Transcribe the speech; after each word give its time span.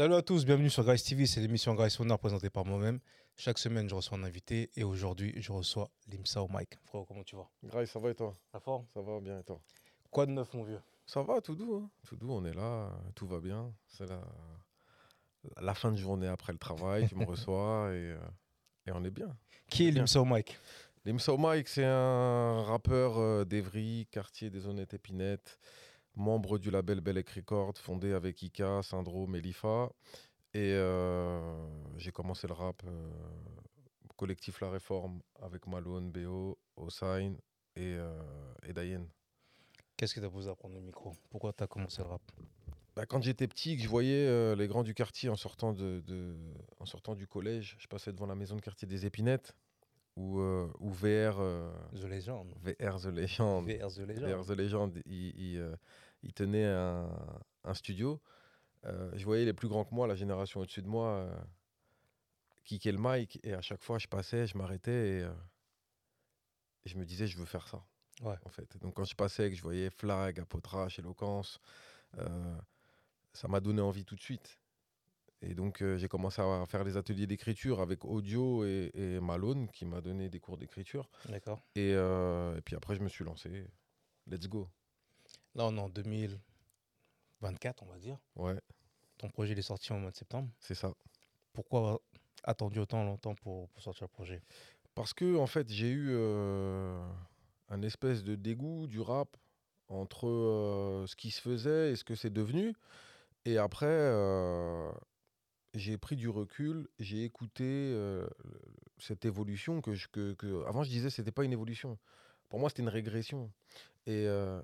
Salut 0.00 0.14
à 0.14 0.22
tous, 0.22 0.46
bienvenue 0.46 0.70
sur 0.70 0.82
Grace 0.82 1.04
TV, 1.04 1.26
c'est 1.26 1.42
l'émission 1.42 1.74
Grace 1.74 2.00
Honor 2.00 2.18
présentée 2.18 2.48
par 2.48 2.64
moi-même. 2.64 3.00
Chaque 3.36 3.58
semaine, 3.58 3.86
je 3.86 3.94
reçois 3.94 4.16
un 4.16 4.24
invité 4.24 4.70
et 4.74 4.82
aujourd'hui, 4.82 5.34
je 5.36 5.52
reçois 5.52 5.90
Limsa 6.10 6.42
au 6.42 6.48
Mike. 6.48 6.78
Frérot, 6.86 7.04
comment 7.04 7.22
tu 7.22 7.36
vas? 7.36 7.46
Grace, 7.62 7.90
ça 7.90 7.98
va 7.98 8.08
et 8.08 8.14
toi? 8.14 8.32
La 8.54 8.60
forme? 8.60 8.86
Ça 8.94 9.02
va 9.02 9.20
bien 9.20 9.40
et 9.40 9.42
toi? 9.42 9.60
Quoi 10.10 10.24
de 10.24 10.30
neuf, 10.30 10.54
mon 10.54 10.64
vieux? 10.64 10.80
Ça 11.04 11.20
va, 11.20 11.42
tout 11.42 11.54
doux. 11.54 11.74
hein. 11.84 11.90
Tout 12.06 12.16
doux, 12.16 12.32
on 12.32 12.42
est 12.46 12.54
là, 12.54 12.90
tout 13.14 13.26
va 13.26 13.40
bien. 13.40 13.74
C'est 13.88 14.08
la... 14.08 14.22
la 15.60 15.74
fin 15.74 15.92
de 15.92 15.98
journée 15.98 16.28
après 16.28 16.54
le 16.54 16.58
travail, 16.58 17.06
tu 17.06 17.14
me 17.14 17.24
reçois 17.26 17.90
et, 17.90 18.12
euh, 18.12 18.18
et 18.86 18.92
on 18.92 19.04
est 19.04 19.10
bien. 19.10 19.36
Qui 19.68 19.88
est. 19.88 19.90
Limsa 19.90 20.22
au 20.22 20.24
Mike 20.24 20.58
Limso 21.04 21.36
Mike, 21.36 21.68
c'est 21.68 21.84
un 21.84 22.62
rappeur 22.62 23.18
euh, 23.18 23.44
d'Evry, 23.44 24.06
quartier 24.10 24.48
des 24.48 24.66
Honnêtes 24.66 24.94
Épinettes, 24.94 25.58
membre 26.14 26.58
du 26.58 26.70
label 26.70 27.00
Belek 27.00 27.30
Records, 27.30 27.78
fondé 27.78 28.12
avec 28.12 28.42
Ika, 28.42 28.82
Syndrome 28.82 29.34
et 29.36 29.40
Lifa. 29.40 29.90
Et 30.52 30.72
euh, 30.74 31.66
j'ai 31.96 32.10
commencé 32.10 32.46
le 32.46 32.54
rap 32.54 32.82
euh, 32.84 33.10
collectif 34.16 34.60
La 34.60 34.70
Réforme 34.70 35.20
avec 35.40 35.66
Malone, 35.66 36.10
BO, 36.10 36.58
Hossein 36.76 37.34
et, 37.76 37.94
euh, 37.94 38.22
et 38.66 38.72
Dayen. 38.72 39.06
Qu'est-ce 39.96 40.14
qui 40.14 40.20
t'a 40.20 40.30
posé 40.30 40.50
à 40.50 40.54
prendre 40.54 40.74
le 40.74 40.80
micro? 40.80 41.12
Pourquoi 41.30 41.52
t'as 41.52 41.66
commencé 41.66 42.02
le 42.02 42.08
rap? 42.08 42.22
Bah, 42.96 43.06
quand 43.06 43.22
j'étais 43.22 43.46
petit, 43.46 43.76
que 43.76 43.82
je 43.82 43.88
voyais 43.88 44.26
euh, 44.26 44.56
les 44.56 44.66
grands 44.66 44.82
du 44.82 44.94
quartier 44.94 45.28
en 45.28 45.36
sortant, 45.36 45.72
de, 45.72 46.02
de- 46.06 46.36
en 46.80 46.86
sortant 46.86 47.14
du 47.14 47.26
collège, 47.26 47.76
je 47.78 47.86
passais 47.86 48.12
devant 48.12 48.26
la 48.26 48.34
maison 48.34 48.56
de 48.56 48.60
quartier 48.60 48.88
des 48.88 49.06
Épinettes, 49.06 49.54
où, 50.16 50.40
euh, 50.40 50.70
VR, 50.80 51.38
euh, 51.40 51.70
The 51.94 52.04
Legend. 52.04 52.52
VR 52.62 53.00
The 53.00 53.06
Legend, 53.06 53.66
VR 53.68 53.88
The 53.92 53.98
Legend. 53.98 54.28
VR 54.28 54.44
The 54.46 54.50
Legend, 54.50 55.02
il, 55.06 55.40
il, 55.40 55.58
euh, 55.58 55.76
il 56.22 56.32
tenait 56.32 56.66
un, 56.66 57.08
un 57.64 57.74
studio. 57.74 58.20
Je 58.84 59.24
voyais 59.24 59.44
les 59.44 59.52
plus 59.52 59.68
grands 59.68 59.84
que 59.84 59.94
moi, 59.94 60.06
la 60.06 60.14
génération 60.14 60.60
au-dessus 60.60 60.82
de 60.82 60.88
moi, 60.88 61.06
euh, 61.08 61.40
kicker 62.64 62.92
le 62.92 62.98
mic, 63.00 63.38
et 63.42 63.52
à 63.54 63.60
chaque 63.60 63.82
fois, 63.82 63.98
je 63.98 64.06
passais, 64.08 64.46
je 64.46 64.56
m'arrêtais, 64.56 65.20
et, 65.20 65.28
et 66.84 66.88
je 66.88 66.96
me 66.96 67.04
disais, 67.04 67.26
je 67.26 67.36
veux 67.38 67.44
faire 67.46 67.66
ça 67.68 67.82
Ouais. 68.22 68.36
en 68.44 68.50
fait. 68.50 68.76
Donc 68.78 68.94
quand 68.94 69.04
je 69.04 69.14
passais, 69.14 69.48
que 69.50 69.56
je 69.56 69.62
voyais 69.62 69.88
Flag, 69.90 70.40
Apotrache, 70.40 70.98
Eloquence, 70.98 71.58
ça 73.32 73.48
m'a 73.48 73.60
donné 73.60 73.80
envie 73.80 74.04
tout 74.04 74.16
de 74.16 74.20
suite. 74.20 74.58
Et 75.42 75.54
donc 75.54 75.80
euh, 75.82 75.96
j'ai 75.96 76.08
commencé 76.08 76.42
à 76.42 76.64
faire 76.66 76.84
les 76.84 76.96
ateliers 76.98 77.26
d'écriture 77.26 77.80
avec 77.80 78.04
Audio 78.04 78.64
et, 78.64 78.90
et 78.94 79.20
Malone 79.20 79.68
qui 79.70 79.86
m'a 79.86 80.00
donné 80.02 80.28
des 80.28 80.38
cours 80.40 80.58
d'écriture. 80.58 81.08
D'accord. 81.28 81.62
Et, 81.74 81.92
euh, 81.94 82.56
et 82.58 82.60
puis 82.60 82.76
après 82.76 82.94
je 82.94 83.00
me 83.00 83.08
suis 83.08 83.24
lancé. 83.24 83.66
Let's 84.26 84.48
go. 84.48 84.68
Là, 85.54 85.64
on 85.66 85.76
est 85.76 85.80
en 85.80 85.88
2024, 85.88 87.82
on 87.82 87.86
va 87.86 87.98
dire. 87.98 88.18
Ouais, 88.36 88.60
Ton 89.18 89.28
projet 89.30 89.52
il 89.52 89.58
est 89.58 89.62
sorti 89.62 89.92
en 89.92 89.98
mois 89.98 90.10
de 90.10 90.16
septembre. 90.16 90.50
c'est 90.58 90.74
ça. 90.74 90.92
Pourquoi 91.52 91.78
avoir 91.80 91.98
attendu 92.44 92.78
autant 92.78 93.02
longtemps 93.04 93.34
pour, 93.34 93.68
pour 93.70 93.82
sortir 93.82 94.04
le 94.04 94.08
projet? 94.08 94.42
Parce 94.94 95.14
que 95.14 95.36
en 95.36 95.46
fait 95.46 95.68
j'ai 95.70 95.88
eu 95.90 96.08
euh, 96.10 97.02
un 97.68 97.82
espèce 97.82 98.22
de 98.24 98.34
dégoût 98.34 98.86
du 98.86 99.00
rap 99.00 99.36
entre 99.88 101.04
ce 101.08 101.16
qui 101.16 101.30
se 101.30 101.40
faisait 101.40 101.92
et 101.92 101.96
ce 101.96 102.04
que 102.04 102.14
c'est 102.14 102.30
devenu. 102.32 102.74
Et 103.46 103.56
après, 103.58 103.86
euh, 103.88 104.92
j'ai 105.74 105.96
pris 105.98 106.16
du 106.16 106.28
recul, 106.28 106.88
j'ai 106.98 107.24
écouté 107.24 107.64
euh, 107.64 108.26
cette 108.98 109.24
évolution 109.24 109.80
que, 109.80 109.94
je, 109.94 110.08
que, 110.08 110.32
que- 110.34 110.64
avant 110.66 110.82
je 110.82 110.90
disais 110.90 111.10
c'était 111.10 111.32
pas 111.32 111.44
une 111.44 111.52
évolution. 111.52 111.98
Pour 112.48 112.58
moi 112.58 112.68
c'était 112.70 112.82
une 112.82 112.88
régression. 112.88 113.52
Et 114.06 114.26
euh, 114.26 114.60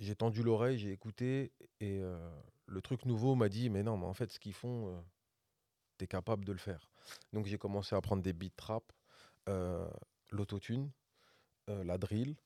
j'ai 0.00 0.14
tendu 0.16 0.42
l'oreille, 0.42 0.78
j'ai 0.78 0.92
écouté 0.92 1.52
et 1.80 2.00
euh, 2.00 2.18
le 2.66 2.80
truc 2.80 3.04
nouveau 3.06 3.34
m'a 3.34 3.48
dit 3.48 3.70
mais 3.70 3.82
non 3.82 3.96
mais 3.96 4.06
en 4.06 4.14
fait 4.14 4.32
ce 4.32 4.40
qu'ils 4.40 4.54
font, 4.54 4.88
euh, 4.88 5.00
t'es 5.98 6.06
capable 6.06 6.44
de 6.44 6.52
le 6.52 6.58
faire. 6.58 6.90
Donc 7.32 7.46
j'ai 7.46 7.58
commencé 7.58 7.94
à 7.94 8.00
prendre 8.00 8.22
des 8.22 8.32
beats 8.32 8.48
trap, 8.56 8.92
l'autotune, 10.30 10.90
la 11.68 11.98
drill 11.98 12.36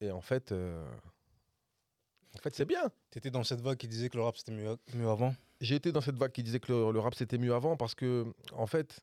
et 0.00 0.10
en 0.10 0.20
fait 0.20 0.52
en 0.52 2.38
fait 2.42 2.54
c'est 2.54 2.64
bien. 2.66 2.90
T'étais 3.10 3.30
dans 3.30 3.44
cette 3.44 3.60
vague 3.60 3.78
qui 3.78 3.88
disait 3.88 4.08
que 4.08 4.16
le 4.16 4.22
rap 4.24 4.36
c'était 4.36 4.52
mieux, 4.52 4.76
mieux 4.94 5.08
avant? 5.08 5.34
J'ai 5.60 5.74
été 5.76 5.92
dans 5.92 6.00
cette 6.00 6.16
vague 6.16 6.32
qui 6.32 6.42
disait 6.42 6.60
que 6.60 6.72
le, 6.72 6.92
le 6.92 7.00
rap 7.00 7.14
c'était 7.14 7.38
mieux 7.38 7.54
avant 7.54 7.76
parce 7.76 7.94
que, 7.94 8.26
en 8.52 8.66
fait, 8.66 9.00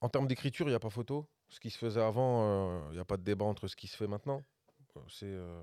en 0.00 0.08
termes 0.08 0.26
d'écriture, 0.26 0.66
il 0.66 0.70
n'y 0.70 0.76
a 0.76 0.80
pas 0.80 0.90
photo. 0.90 1.26
Ce 1.48 1.60
qui 1.60 1.70
se 1.70 1.78
faisait 1.78 2.00
avant, 2.00 2.88
il 2.90 2.94
n'y 2.94 2.98
a 3.00 3.04
pas 3.04 3.16
de 3.18 3.22
débat 3.22 3.44
entre 3.44 3.68
ce 3.68 3.76
qui 3.76 3.86
se 3.86 3.96
fait 3.96 4.06
maintenant. 4.06 4.42
Euh, 4.96 5.00
C'est, 5.08 5.26
euh, 5.26 5.62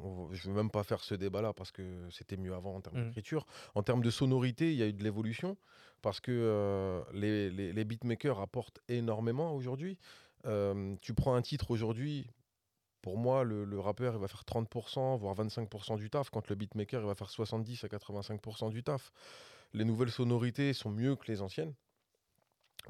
on- 0.00 0.28
je 0.32 0.48
ne 0.48 0.52
veux 0.54 0.56
même 0.62 0.70
pas 0.70 0.82
faire 0.84 1.02
ce 1.02 1.14
débat-là 1.14 1.52
parce 1.52 1.72
que 1.72 2.08
c'était 2.10 2.36
mieux 2.36 2.54
avant 2.54 2.76
en 2.76 2.80
termes 2.80 2.98
Mhm. 2.98 3.04
d'écriture. 3.06 3.46
En 3.74 3.82
termes 3.82 4.02
de 4.02 4.10
sonorité, 4.10 4.72
il 4.72 4.78
y 4.78 4.82
a 4.82 4.86
eu 4.86 4.92
de 4.92 5.02
l'évolution 5.02 5.56
parce 6.02 6.20
que 6.20 6.30
euh, 6.32 7.02
les, 7.12 7.50
les- 7.50 7.72
les 7.72 7.84
beatmakers 7.84 8.40
apportent 8.40 8.80
énormément 8.88 9.54
aujourd'hui. 9.54 9.98
Euh, 10.46 10.94
tu 11.00 11.14
prends 11.14 11.34
un 11.34 11.42
titre 11.42 11.70
aujourd'hui. 11.70 12.26
Pour 13.02 13.18
moi, 13.18 13.42
le, 13.44 13.64
le 13.64 13.80
rappeur, 13.80 14.14
il 14.14 14.20
va 14.20 14.28
faire 14.28 14.44
30%, 14.44 15.18
voire 15.18 15.34
25% 15.34 15.98
du 15.98 16.08
taf, 16.08 16.30
quand 16.30 16.48
le 16.48 16.54
beatmaker, 16.54 17.00
il 17.02 17.06
va 17.06 17.14
faire 17.16 17.30
70 17.30 17.84
à 17.84 17.88
85% 17.88 18.70
du 18.70 18.82
taf. 18.84 19.12
Les 19.74 19.84
nouvelles 19.84 20.10
sonorités 20.10 20.72
sont 20.72 20.90
mieux 20.90 21.16
que 21.16 21.26
les 21.30 21.42
anciennes. 21.42 21.74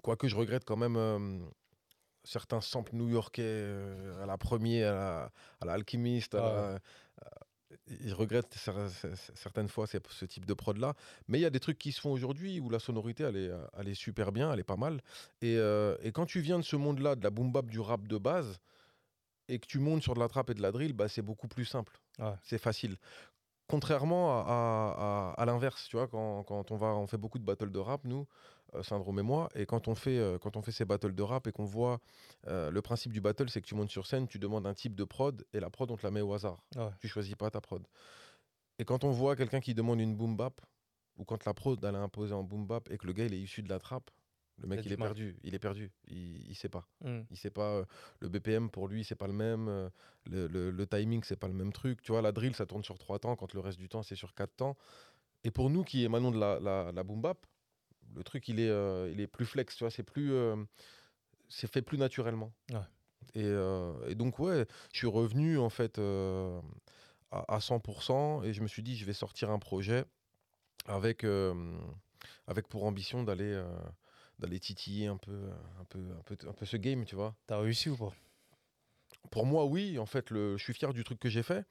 Quoique 0.03 0.29
je 0.29 0.37
regrette 0.37 0.65
quand 0.65 0.77
même 0.77 0.97
euh, 0.97 1.39
certains 2.25 2.61
samples 2.61 2.95
new-yorkais 2.95 3.43
euh, 3.43 4.23
à 4.23 4.27
la 4.27 4.37
première, 4.39 4.93
à 4.93 4.95
la, 4.95 5.33
à 5.61 5.65
la 5.67 5.73
Alchemist. 5.75 6.35
à 6.35 6.39
Ah 6.39 6.43
la- 6.43 6.75
à- 6.75 6.81
je 7.87 8.15
regrette 8.15 8.55
cer- 8.55 8.89
cer- 8.91 9.31
certaines 9.35 9.69
fois 9.69 9.87
ce 9.87 10.25
type 10.27 10.45
de 10.45 10.53
prod-là. 10.53 10.95
Mais 11.29 11.39
il 11.39 11.41
y 11.41 11.47
a 11.47 11.51
des 11.51 11.59
trucs 11.61 11.79
qui 11.79 11.91
se 11.91 12.03
font 12.03 12.13
aujourd'hui 12.13 12.61
où 12.61 12.69
la 12.69 12.79
sonorité, 12.79 13.25
elle 13.25 13.37
est, 13.37 13.49
euh, 13.49 13.65
elle 13.79 13.89
est 13.89 13.95
super 13.95 14.31
bien, 14.31 14.53
elle 14.53 14.61
est 14.61 14.65
pas 14.65 14.77
mal. 14.77 15.01
Et, 15.41 15.57
euh, 15.57 15.97
et 16.03 16.13
quand 16.13 16.27
tu 16.27 16.41
viens 16.41 16.59
de 16.59 16.65
ce 16.65 16.77
monde-là, 16.77 17.17
de 17.17 17.25
la 17.25 17.31
boom 17.31 17.51
bap, 17.51 17.65
du 17.67 17.81
rap 17.81 18.07
de 18.07 18.19
base, 18.19 18.61
et 19.49 19.59
que 19.59 19.67
tu 19.67 19.79
montes 19.79 20.03
sur 20.03 20.15
de 20.15 20.21
la 20.21 20.29
trap 20.29 20.51
et 20.51 20.55
de 20.55 20.63
la 20.63 20.73
drill, 20.73 20.93
bah, 20.93 21.09
c'est 21.09 21.23
beaucoup 21.23 21.49
plus 21.49 21.65
simple. 21.65 22.01
Ouais. 22.19 22.35
C'est 22.43 22.59
facile. 22.59 22.97
Contrairement 23.69 24.39
à, 24.39 24.43
à- 24.43 25.33
à- 25.39 25.43
à 25.43 25.45
l'inverse, 25.47 25.87
tu 25.89 25.97
vois, 25.97 26.09
quand, 26.09 26.43
quand 26.45 26.71
on 26.71 26.77
va, 26.77 26.89
on 26.89 27.07
fait 27.07 27.17
beaucoup 27.17 27.39
de 27.39 27.45
battles 27.45 27.71
de 27.71 27.79
rap, 27.79 28.05
nous, 28.05 28.27
euh, 28.75 28.83
Syndrome 28.83 29.19
et 29.19 29.23
moi, 29.23 29.49
et 29.55 29.67
quand 29.67 29.89
on 29.89 29.95
fait, 29.95 30.19
euh, 30.19 30.39
quand 30.39 30.57
on 30.57 30.63
fait 30.63 30.73
ces 30.73 30.85
battles 30.85 31.15
de 31.15 31.23
rap 31.23 31.47
et 31.47 31.53
qu'on 31.53 31.65
voit 31.65 32.01
euh, 32.49 32.71
le 32.71 32.83
principe 32.83 33.13
du 33.13 33.21
battle, 33.21 33.49
c'est 33.49 33.61
que 33.61 33.67
tu 33.67 33.75
montes 33.75 33.91
sur 33.91 34.07
scène, 34.07 34.27
tu 34.29 34.39
demandes 34.39 34.67
un 34.67 34.75
type 34.75 34.95
de 34.95 35.05
prod 35.05 35.45
et 35.53 35.61
la 35.61 35.71
prod 35.71 35.91
on 35.91 35.97
te 35.97 36.03
la 36.03 36.11
met 36.11 36.21
au 36.21 36.35
hasard. 36.35 36.63
Ouais. 36.77 36.91
Tu 37.01 37.09
choisis 37.09 37.35
pas 37.35 37.51
ta 37.51 37.61
prod. 37.61 37.87
Et 38.79 38.85
quand 38.85 39.05
on 39.05 39.11
voit 39.11 39.37
quelqu'un 39.37 39.61
qui 39.61 39.75
demande 39.75 40.01
une 40.01 40.17
boom 40.17 40.37
bap, 40.37 40.61
ou 41.19 41.25
quand 41.25 41.45
la 41.45 41.55
prod 41.55 41.83
elle 41.85 41.95
est 41.95 41.99
imposée 41.99 42.35
en 42.35 42.43
boom 42.43 42.67
bap 42.67 42.91
et 42.91 42.99
que 42.99 43.07
le 43.07 43.13
gars 43.13 43.27
il 43.27 43.35
est 43.35 43.41
issu 43.41 43.63
de 43.63 43.69
la 43.69 43.79
trappe, 43.79 44.11
le 44.63 44.69
mec 44.69 44.85
il 44.87 44.93
est 44.93 44.97
perdu, 44.97 45.37
il 45.43 45.55
est 45.55 45.59
perdu, 45.59 45.91
il, 46.09 46.51
il 46.51 46.55
sait 46.55 46.69
pas. 46.69 46.87
Hmm. 47.03 47.23
Il 47.31 47.37
sait 47.37 47.51
pas 47.51 47.73
euh, 47.75 47.85
le 48.21 48.29
BPM 48.29 48.71
pour 48.71 48.89
lui 48.89 49.05
c'est 49.05 49.15
pas 49.17 49.27
le 49.27 49.33
même, 49.33 49.69
euh, 49.69 49.91
le, 50.27 50.47
le- 50.47 50.71
le 50.71 50.87
timing 50.87 51.23
c'est 51.25 51.37
pas 51.37 51.49
le 51.49 51.55
même 51.55 51.73
truc. 51.73 52.01
Tu 52.03 52.13
vois 52.13 52.23
la 52.23 52.33
drill 52.33 52.55
ça 52.55 52.65
tourne 52.67 52.85
sur 52.85 52.99
trois 52.99 53.19
temps 53.19 53.37
quand 53.37 53.53
le 53.55 53.61
reste 53.61 53.79
du 53.79 53.89
temps 53.89 54.03
c'est 54.03 54.15
sur 54.17 54.35
quatre 54.35 54.55
temps. 54.57 54.77
Et 55.45 55.51
pour 55.51 55.69
nous 55.71 55.83
qui 55.83 56.05
émanons 56.05 56.31
de 56.31 56.39
la, 56.39 56.61
la, 56.61 56.93
la 56.93 57.03
boom 57.03 57.21
bap, 57.21 57.45
le 58.15 58.23
truc 58.23 58.49
il 58.49 58.61
est, 58.61 58.69
euh, 58.69 59.11
il 59.13 59.21
est 59.21 59.27
plus 59.27 59.45
flex, 59.47 59.75
tu 59.77 59.83
vois 59.85 59.91
c'est 59.91 60.03
plus, 60.05 60.33
c'est 61.49 61.71
fait 61.71 61.83
plus 61.83 61.99
naturellement. 61.99 62.53
Ouais. 62.71 62.79
Et, 63.35 63.49
et 64.11 64.15
donc 64.15 64.39
ouais, 64.39 64.67
je 64.93 64.99
suis 64.99 65.07
revenu 65.07 65.59
en 65.59 65.71
fait 65.71 65.99
à, 65.99 66.61
à 67.31 67.59
100% 67.59 68.45
et 68.45 68.53
je 68.53 68.63
me 68.63 68.69
suis 68.69 68.83
dit 68.83 68.97
je 68.97 69.05
vais 69.05 69.13
sortir 69.15 69.51
un 69.51 69.59
projet 69.59 70.05
avec, 70.87 71.25
avec 72.47 72.69
pour 72.69 72.85
ambition 72.85 73.23
d'aller 73.25 73.61
d'aller 74.43 74.61
titiller 74.61 75.07
un 75.07 75.17
peu, 75.17 75.39
un, 75.81 75.85
peu, 75.85 75.99
un, 75.99 76.23
peu, 76.25 76.37
un 76.49 76.53
peu 76.53 76.67
ce 76.67 76.77
game, 76.77 77.05
tu 77.05 77.15
vois. 77.15 77.35
T'as 77.47 77.59
réussi 77.59 77.89
ou 77.89 77.97
pas? 77.97 78.13
Pour 79.31 79.47
moi, 79.47 79.65
oui, 79.65 79.99
en 79.99 80.07
fait, 80.07 80.31
le, 80.31 80.57
je 80.59 80.63
suis 80.63 80.75
fier 80.75 80.93
du 80.93 81.05
truc 81.05 81.19
que 81.19 81.29
j'ai 81.29 81.43
fait. 81.43 81.65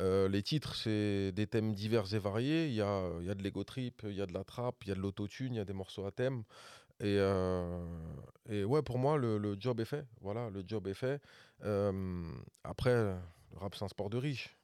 Euh, 0.00 0.28
les 0.28 0.42
titres, 0.42 0.74
c'est 0.74 1.32
des 1.32 1.46
thèmes 1.46 1.72
divers 1.74 2.12
et 2.12 2.18
variés. 2.18 2.66
Il 2.66 2.74
y 2.74 2.82
a, 2.82 3.08
il 3.20 3.26
y 3.26 3.30
a 3.30 3.34
de 3.34 3.42
l'ego 3.42 3.64
trip, 3.64 4.02
il 4.04 4.14
y 4.14 4.20
a 4.20 4.26
de 4.26 4.34
la 4.34 4.44
trap, 4.44 4.76
il 4.84 4.88
y 4.88 4.92
a 4.92 4.94
de 4.94 5.00
l'autotune, 5.00 5.54
il 5.54 5.56
y 5.56 5.60
a 5.60 5.64
des 5.64 5.72
morceaux 5.72 6.04
à 6.06 6.10
thème. 6.10 6.42
Et, 7.00 7.16
euh, 7.18 7.86
et 8.48 8.64
ouais, 8.64 8.82
pour 8.82 8.98
moi, 8.98 9.16
le, 9.16 9.38
le 9.38 9.56
job 9.58 9.80
est 9.80 9.84
fait. 9.84 10.04
Voilà, 10.20 10.50
le 10.50 10.64
job 10.66 10.86
est 10.88 10.94
fait. 10.94 11.22
Euh, 11.64 12.30
après, 12.64 12.94
le 12.94 13.16
rap, 13.56 13.74
c'est 13.74 13.84
un 13.84 13.88
sport 13.88 14.10
de 14.10 14.18
riche. 14.18 14.57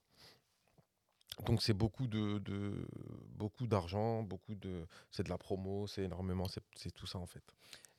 Donc 1.42 1.62
c'est 1.62 1.74
beaucoup 1.74 2.06
de, 2.06 2.38
de- 2.38 2.86
beaucoup 3.30 3.66
d'argent, 3.66 4.22
beaucoup 4.22 4.54
de 4.54 4.86
c'est 5.10 5.24
de 5.24 5.28
la 5.28 5.38
promo, 5.38 5.86
c'est 5.86 6.02
énormément, 6.04 6.46
c'est 6.76 6.90
tout 6.92 7.06
ça 7.06 7.18
en 7.18 7.26
fait. 7.26 7.42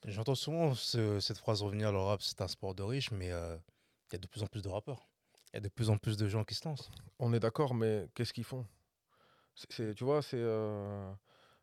J'entends 0.05 0.35
souvent 0.35 0.73
ce- 0.75 1.19
cette 1.19 1.37
phrase 1.37 1.61
revenir 1.61 1.91
le 1.91 1.97
rap 1.99 2.21
c'est 2.21 2.41
un 2.41 2.47
sport 2.47 2.75
de 2.75 2.83
riche, 2.83 3.11
mais 3.11 3.31
euh, 3.31 3.57
il 4.09 4.13
y 4.13 4.15
a 4.15 4.19
de 4.19 4.27
plus 4.27 4.43
en 4.43 4.47
plus 4.47 4.61
de 4.61 4.69
rappeurs. 4.69 5.09
Il 5.51 5.55
y 5.55 5.57
a 5.57 5.61
de 5.61 5.69
plus 5.69 5.89
en 5.89 5.97
plus 5.97 6.15
de 6.17 6.27
gens 6.27 6.43
qui 6.43 6.55
se 6.55 6.67
lancent. 6.67 6.91
On 7.19 7.33
est 7.33 7.39
d'accord, 7.39 7.73
mais 7.73 8.07
qu'est-ce 8.13 8.33
qu'ils 8.33 8.43
font? 8.43 8.65
Tu 9.69 9.93
vois, 10.03 10.21
c'est. 10.21 10.37
euh, 10.37 11.11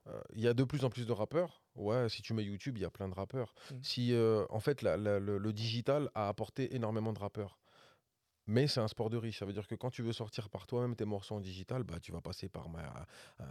euh, 0.07 0.21
Il 0.35 0.41
y 0.41 0.49
a 0.49 0.55
de 0.55 0.65
plus 0.65 0.85
en 0.85 0.91
plus 0.91 1.07
de 1.07 1.13
rappeurs. 1.13 1.63
Ouais, 1.75 2.09
si 2.09 2.23
tu 2.23 2.33
mets 2.35 2.43
YouTube, 2.45 2.79
il 2.79 2.83
y 2.83 2.87
a 2.87 2.91
plein 2.91 3.09
de 3.09 3.15
rappeurs. 3.15 3.55
Mm. 3.71 3.75
Si, 3.83 4.15
en 4.51 4.61
fait, 4.61 4.83
la- 4.83 4.97
la- 4.97 5.21
le, 5.21 5.39
le 5.39 5.53
digital 5.53 6.11
a 6.15 6.29
apporté 6.29 6.75
énormément 6.75 7.13
de 7.13 7.19
rappeurs. 7.19 7.59
Mais 8.47 8.67
c'est 8.67 8.81
un 8.81 8.89
sport 8.89 9.09
de 9.11 9.17
riche. 9.17 9.39
Ça 9.39 9.45
veut 9.47 9.53
dire 9.53 9.67
que 9.67 9.75
quand 9.75 9.91
tu 9.91 10.03
veux 10.03 10.13
sortir 10.13 10.49
par 10.51 10.67
toi-même 10.67 10.97
tes 10.97 11.05
morceaux 11.05 11.37
en 11.37 11.41
digital, 11.41 11.85
bah, 11.85 12.01
tu 12.01 12.13
vas 12.13 12.21
passer 12.21 12.49
par, 12.49 12.69
ma- 12.69 13.07
euh, 13.41 13.45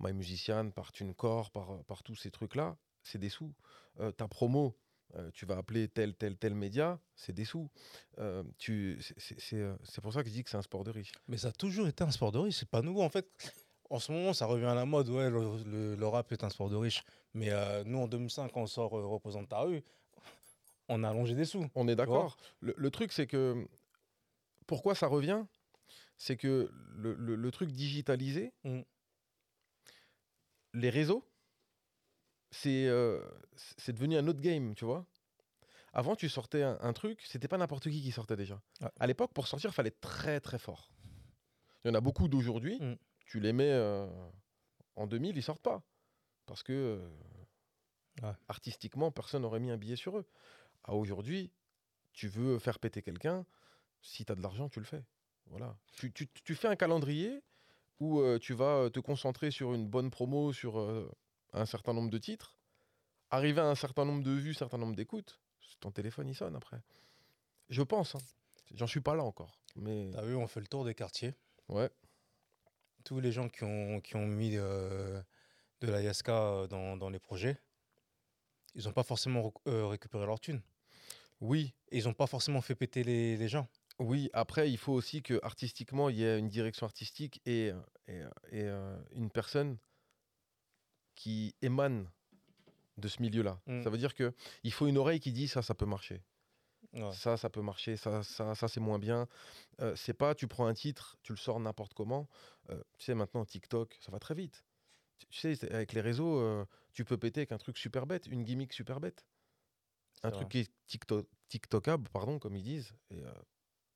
My 0.00 0.12
Musician, 0.12 0.70
par 0.70 0.92
TuneCore, 0.92 1.50
par, 1.50 1.82
par 1.84 2.02
tous 2.02 2.14
ces 2.16 2.30
trucs-là, 2.30 2.76
c'est 3.02 3.18
des 3.18 3.30
sous. 3.30 3.54
Euh, 4.00 4.12
ta 4.12 4.28
promo, 4.28 4.76
euh, 5.14 5.30
tu 5.32 5.46
vas 5.46 5.56
appeler 5.56 5.88
tel, 5.88 6.14
tel, 6.14 6.36
tel 6.36 6.54
média, 6.54 6.98
c'est 7.14 7.32
des 7.32 7.44
sous. 7.46 7.70
Euh, 8.18 8.42
c'est- 9.18 9.54
euh, 9.54 9.74
pour 10.02 10.12
ça 10.12 10.22
que 10.22 10.28
je 10.28 10.34
dis 10.34 10.44
que 10.44 10.50
c'est 10.50 10.56
un 10.58 10.62
sport 10.62 10.84
de 10.84 10.90
riche. 10.90 11.12
Mais 11.28 11.38
ça 11.38 11.48
a 11.48 11.52
toujours 11.52 11.88
été 11.88 12.04
un 12.04 12.10
sport 12.10 12.32
de 12.32 12.38
riche, 12.38 12.56
c'est 12.56 12.68
pas 12.68 12.82
nouveau 12.82 13.02
en 13.02 13.08
fait. 13.08 13.26
En 13.88 14.00
ce 14.00 14.10
moment, 14.12 14.32
ça 14.34 14.46
revient 14.46 14.64
à 14.66 14.74
la 14.74 14.84
mode, 14.84 15.08
ouais, 15.08 15.30
le, 15.30 15.40
le- 15.64 15.94
le 15.94 16.06
rap 16.08 16.30
est 16.32 16.42
un 16.44 16.50
sport 16.50 16.68
de 16.68 16.76
riche. 16.76 17.04
Mais 17.34 17.50
euh, 17.50 17.84
nous, 17.84 17.98
en 17.98 18.08
2005, 18.08 18.50
quand 18.52 18.62
on 18.62 18.66
sort 18.66 18.98
euh, 18.98 19.06
Représente 19.06 19.48
ta 19.48 19.60
rue, 19.60 19.82
on 20.88 21.02
a 21.04 21.08
allongé 21.10 21.34
des 21.34 21.44
sous. 21.44 21.64
On 21.74 21.88
est 21.88 21.96
d'accord. 21.96 22.36
Le, 22.60 22.74
le 22.76 22.90
truc, 22.90 23.12
c'est 23.12 23.26
que 23.26 23.66
pourquoi 24.66 24.94
ça 24.94 25.06
revient 25.06 25.44
C'est 26.18 26.36
que 26.36 26.70
le, 26.96 27.14
le- 27.14 27.36
le 27.36 27.50
truc 27.50 27.70
digitalisé, 27.70 28.52
Mm. 28.64 28.80
les 30.74 30.90
réseaux, 30.90 31.24
c'est 32.50 32.86
euh, 32.86 33.22
c'est 33.76 33.92
devenu 33.92 34.16
un 34.16 34.26
autre 34.28 34.40
game, 34.40 34.74
tu 34.74 34.84
vois. 34.84 35.06
Avant, 35.92 36.14
tu 36.14 36.28
sortais 36.28 36.62
un, 36.62 36.76
un 36.80 36.92
truc, 36.92 37.22
c'était 37.24 37.48
pas 37.48 37.56
n'importe 37.58 37.84
qui 37.90 38.02
qui 38.02 38.12
sortait 38.12 38.36
déjà. 38.36 38.60
Ouais. 38.80 38.90
À 39.00 39.06
l'époque, 39.06 39.32
pour 39.32 39.46
sortir, 39.48 39.70
il 39.70 39.72
fallait 39.74 39.88
être 39.88 40.00
très 40.00 40.40
très 40.40 40.58
fort. 40.58 40.90
Il 41.84 41.88
y 41.88 41.90
en 41.90 41.94
a 41.94 42.00
beaucoup 42.00 42.28
d'aujourd'hui, 42.28 42.78
Mm. 42.80 42.96
tu 43.26 43.40
les 43.40 43.52
mets 43.52 43.70
euh, 43.72 44.06
en 44.96 45.06
2000, 45.06 45.36
ils 45.36 45.42
sortent 45.42 45.62
pas. 45.62 45.82
Parce 46.46 46.62
que 46.62 46.72
euh, 46.72 47.08
Ouais. 48.22 48.32
artistiquement, 48.48 49.10
personne 49.10 49.42
n'aurait 49.42 49.60
mis 49.60 49.70
un 49.70 49.76
billet 49.76 49.96
sur 49.96 50.16
eux. 50.16 50.26
À 50.84 50.94
aujourd'hui, 50.94 51.50
tu 52.14 52.28
veux 52.28 52.58
faire 52.58 52.78
péter 52.78 53.02
quelqu'un, 53.02 53.44
si 54.06 54.24
tu 54.24 54.32
as 54.32 54.34
de 54.34 54.42
l'argent, 54.42 54.68
tu 54.68 54.78
le 54.80 54.86
fais. 54.86 55.02
Voilà. 55.46 55.76
Tu, 55.92 56.12
tu- 56.12 56.28
tu 56.28 56.54
fais 56.54 56.68
un 56.68 56.76
calendrier 56.76 57.42
où 58.00 58.20
euh, 58.20 58.38
tu 58.38 58.52
vas 58.54 58.76
euh, 58.84 58.90
te 58.90 59.00
concentrer 59.00 59.50
sur 59.50 59.74
une 59.74 59.86
bonne 59.88 60.10
promo, 60.10 60.52
sur 60.52 60.78
euh, 60.78 61.10
un 61.52 61.66
certain 61.66 61.92
nombre 61.92 62.10
de 62.10 62.18
titres, 62.18 62.58
arriver 63.30 63.60
à 63.60 63.66
un 63.66 63.74
certain 63.74 64.04
nombre 64.04 64.22
de 64.22 64.30
vues, 64.30 64.50
un 64.50 64.54
certain 64.54 64.78
nombre 64.78 64.94
d'écoutes, 64.96 65.40
ton 65.80 65.90
téléphone 65.90 66.28
il 66.28 66.34
sonne 66.34 66.56
après. 66.56 66.80
Je 67.68 67.82
pense. 67.82 68.14
hein. 68.14 68.20
J'en 68.74 68.86
suis 68.86 69.00
pas 69.00 69.14
là 69.14 69.22
encore. 69.24 69.58
Mais 69.76 70.10
T'as 70.12 70.22
vu, 70.22 70.34
on 70.36 70.46
fait 70.46 70.60
le 70.60 70.66
tour 70.66 70.84
des 70.84 70.94
quartiers. 70.94 71.34
ouais, 71.68 71.90
Tous 73.04 73.20
les 73.20 73.30
gens 73.32 73.48
qui 73.48 73.62
ont, 73.64 74.00
qui 74.00 74.16
ont 74.16 74.26
mis 74.26 74.56
euh, 74.56 75.20
de 75.80 75.88
la 75.90 76.02
Yaska 76.02 76.32
euh, 76.32 76.66
dans, 76.66 76.96
dans 76.96 77.08
les 77.10 77.18
projets, 77.20 77.56
ils 78.74 78.84
n'ont 78.84 78.92
pas 78.92 79.04
forcément 79.04 79.52
récupéré 79.66 80.26
leur 80.26 80.40
thune. 80.40 80.60
oui, 81.40 81.72
Et 81.90 81.98
ils 81.98 82.04
n'ont 82.04 82.14
pas 82.14 82.26
forcément 82.26 82.60
fait 82.60 82.74
péter 82.74 83.04
les, 83.04 83.36
les 83.36 83.48
gens. 83.48 83.68
Oui, 83.98 84.28
après, 84.32 84.70
il 84.70 84.76
faut 84.76 84.92
aussi 84.92 85.22
que 85.22 85.40
artistiquement, 85.42 86.10
il 86.10 86.16
y 86.16 86.24
ait 86.24 86.38
une 86.38 86.48
direction 86.48 86.86
artistique 86.86 87.40
et, 87.46 87.72
et, 88.08 88.20
et, 88.50 88.62
euh, 88.64 88.96
une 89.12 89.30
personne 89.30 89.78
qui 91.14 91.54
émane 91.62 92.10
de 92.98 93.08
ce 93.08 93.22
milieu-là. 93.22 93.58
Mm. 93.66 93.82
Ça 93.82 93.90
veut 93.90 93.98
dire 93.98 94.14
que 94.14 94.34
il 94.64 94.72
faut 94.72 94.86
une 94.86 94.98
oreille 94.98 95.20
qui 95.20 95.32
dit 95.32 95.48
ça, 95.48 95.62
ça 95.62 95.74
peut 95.74 95.86
marcher. 95.86 96.22
Ouais. 96.92 97.12
Ça, 97.12 97.36
ça 97.36 97.50
peut 97.50 97.62
marcher. 97.62 97.96
Ça, 97.96 98.22
ça, 98.22 98.54
ça 98.54 98.68
c'est 98.68 98.80
moins 98.80 98.98
bien. 98.98 99.28
Euh, 99.80 99.94
c'est 99.96 100.14
pas, 100.14 100.34
tu 100.34 100.46
prends 100.46 100.66
un 100.66 100.74
titre, 100.74 101.16
tu 101.22 101.32
le 101.32 101.38
sors 101.38 101.58
n'importe 101.58 101.94
comment. 101.94 102.28
Euh, 102.70 102.82
tu 102.98 103.06
sais, 103.06 103.14
maintenant, 103.14 103.44
TikTok, 103.44 103.96
ça 104.00 104.12
va 104.12 104.18
très 104.18 104.34
vite. 104.34 104.64
Tu- 105.30 105.54
sais, 105.54 105.72
avec 105.72 105.94
les 105.94 106.00
réseaux, 106.02 106.38
euh, 106.38 106.64
tu 106.92 107.04
peux 107.04 107.16
péter 107.16 107.40
avec 107.40 107.52
un 107.52 107.58
truc 107.58 107.78
super 107.78 108.06
bête, 108.06 108.26
une 108.26 108.44
gimmick 108.44 108.72
super 108.72 109.00
bête. 109.00 109.26
Un 110.22 110.30
truc 110.30 110.48
qui 110.48 110.58
est 110.60 110.70
TikTok, 110.86 111.26
TikTokable, 111.48 112.08
pardon, 112.10 112.38
comme 112.38 112.56
ils 112.56 112.62
disent. 112.62 112.94
Et 113.10 113.22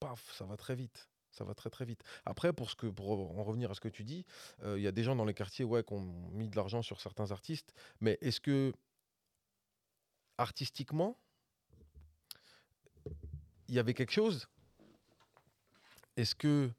paf, 0.00 0.35
ça 0.35 0.44
va 0.44 0.56
très 0.56 0.75
vite. 0.75 1.08
Ça 1.31 1.44
va 1.44 1.55
très 1.55 1.70
très 1.70 1.85
vite. 1.85 2.02
Après, 2.25 2.52
pour, 2.52 2.70
ce 2.70 2.75
que, 2.75 2.88
pour 2.88 3.38
en 3.38 3.44
revenir 3.44 3.70
à 3.70 3.75
ce 3.75 3.81
que 3.81 3.88
tu 3.88 4.02
dis, 4.02 4.25
euh, 4.64 4.79
il 4.79 4.82
y 4.82 4.88
a 4.88 4.93
des 4.93 5.05
gens 5.05 5.14
dans 5.14 5.25
les 5.25 5.35
quartiers 5.35 5.64
ouais, 5.64 5.85
qui 5.85 5.93
ont 5.93 6.00
mis 6.32 6.49
de 6.49 6.56
l'argent 6.56 6.82
sur 6.82 7.00
certains 7.00 7.31
artistes. 7.31 7.73
Mais 8.00 8.19
est-ce 8.20 8.41
que 8.41 8.73
artistiquement, 10.38 11.17
il 13.69 13.75
y 13.76 13.79
avait 13.79 13.94
quelque 13.94 14.12
chose? 14.12 14.49
Est-ce 16.17 16.35
que 16.35 16.70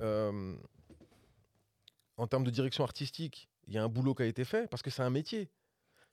euh, 0.00 0.56
en 2.16 2.26
termes 2.28 2.44
de 2.44 2.50
direction 2.50 2.84
artistique, 2.84 3.48
il 3.66 3.74
y 3.74 3.78
a 3.78 3.82
un 3.82 3.88
boulot 3.88 4.14
qui 4.14 4.22
a 4.22 4.26
été 4.26 4.44
fait? 4.44 4.68
Parce 4.68 4.82
que 4.82 4.90
c'est 4.90 5.02
un 5.02 5.10
métier. 5.10 5.50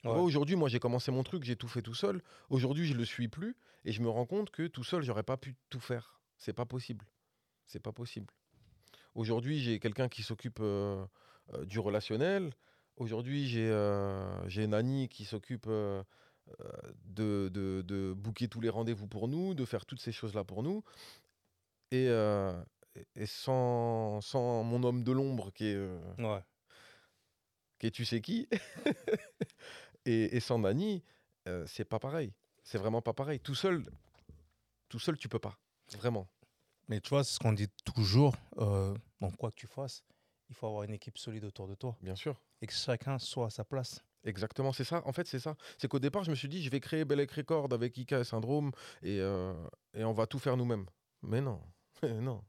Ouais. 0.04 0.10
Aujourd'hui, 0.10 0.56
moi, 0.56 0.68
j'ai 0.68 0.80
commencé 0.80 1.10
mon 1.10 1.22
truc, 1.22 1.44
j'ai 1.44 1.56
tout 1.56 1.68
fait 1.68 1.82
tout 1.82 1.94
seul. 1.94 2.22
Aujourd'hui, 2.50 2.86
je 2.86 2.94
le 2.94 3.04
suis 3.04 3.28
plus 3.28 3.56
et 3.84 3.92
je 3.92 4.02
me 4.02 4.08
rends 4.08 4.26
compte 4.26 4.50
que 4.50 4.66
tout 4.66 4.84
seul, 4.84 5.02
j'aurais 5.02 5.22
pas 5.22 5.36
pu 5.36 5.54
tout 5.70 5.80
faire. 5.80 6.17
C'est 6.38 6.52
pas 6.52 6.64
possible. 6.64 7.04
C'est 7.66 7.80
pas 7.82 7.92
possible. 7.92 8.32
Aujourd'hui, 9.14 9.60
j'ai 9.60 9.78
quelqu'un 9.80 10.08
qui 10.08 10.22
s'occupe 10.22 10.58
euh, 10.60 11.04
euh, 11.52 11.64
du 11.64 11.78
relationnel. 11.80 12.52
Aujourd'hui, 12.96 13.46
j'ai 13.48 13.68
euh, 13.68 14.66
Nani 14.66 15.08
qui 15.08 15.24
s'occupe 15.24 15.66
euh, 15.66 16.02
de, 17.04 17.50
de, 17.52 17.82
de 17.82 18.12
booker 18.16 18.48
tous 18.48 18.60
les 18.60 18.70
rendez-vous 18.70 19.06
pour 19.06 19.28
nous, 19.28 19.54
de 19.54 19.64
faire 19.64 19.84
toutes 19.84 20.00
ces 20.00 20.12
choses-là 20.12 20.44
pour 20.44 20.62
nous. 20.62 20.82
Et, 21.90 22.06
et- 23.14 23.26
sans, 23.26 24.20
sans 24.20 24.62
mon 24.62 24.82
homme 24.82 25.02
de 25.04 25.12
l'ombre 25.12 25.52
qui 25.52 25.66
est, 25.66 25.78
Ouais. 26.18 26.42
qui 27.78 27.86
est 27.86 27.90
tu 27.90 28.04
sais 28.04 28.20
qui, 28.20 28.48
et, 30.04 30.36
et 30.36 30.40
sans 30.40 30.58
Nani, 30.58 31.02
c'est 31.66 31.84
pas 31.84 31.98
pareil. 31.98 32.32
C'est 32.62 32.78
vraiment 32.78 33.00
pas 33.02 33.14
pareil. 33.14 33.40
Tout 33.40 33.54
seul, 33.54 33.84
tout 34.88 34.98
seul, 34.98 35.16
tu 35.16 35.28
peux 35.28 35.38
pas. 35.38 35.58
Vraiment. 35.96 36.28
Mais 36.88 37.00
tu 37.00 37.10
vois, 37.10 37.24
c'est 37.24 37.34
ce 37.34 37.38
qu'on 37.38 37.52
dit 37.52 37.68
toujours. 37.84 38.34
Euh, 38.58 38.94
dans 39.20 39.30
quoi 39.30 39.50
que 39.50 39.56
tu 39.56 39.66
fasses, 39.66 40.02
il 40.48 40.54
faut 40.54 40.66
avoir 40.66 40.82
une 40.84 40.92
équipe 40.92 41.18
solide 41.18 41.44
autour 41.44 41.68
de 41.68 41.74
toi 41.74 41.96
Bien 42.00 42.16
sûr. 42.16 42.40
et 42.62 42.66
que 42.66 42.72
chacun 42.72 43.18
soit 43.18 43.46
à 43.46 43.50
sa 43.50 43.64
place. 43.64 44.02
Exactement, 44.24 44.72
c'est 44.72 44.84
ça. 44.84 45.02
En 45.06 45.12
fait, 45.12 45.26
c'est 45.26 45.38
ça. 45.38 45.56
C'est 45.78 45.86
qu'au 45.88 45.98
départ, 45.98 46.24
je 46.24 46.30
me 46.30 46.34
suis 46.36 46.48
dit, 46.48 46.62
je 46.62 46.70
vais 46.70 46.80
créer 46.80 47.04
Bellec 47.04 47.30
Record 47.30 47.72
avec 47.72 47.96
Ika 47.96 48.20
et 48.20 48.24
Syndrome 48.24 48.72
et, 49.02 49.20
euh, 49.20 49.54
et 49.94 50.04
on 50.04 50.12
va 50.12 50.26
tout 50.26 50.38
faire 50.38 50.56
nous-mêmes. 50.56 50.86
Mais 51.22 51.40
non, 51.40 51.60
non, 52.02 52.42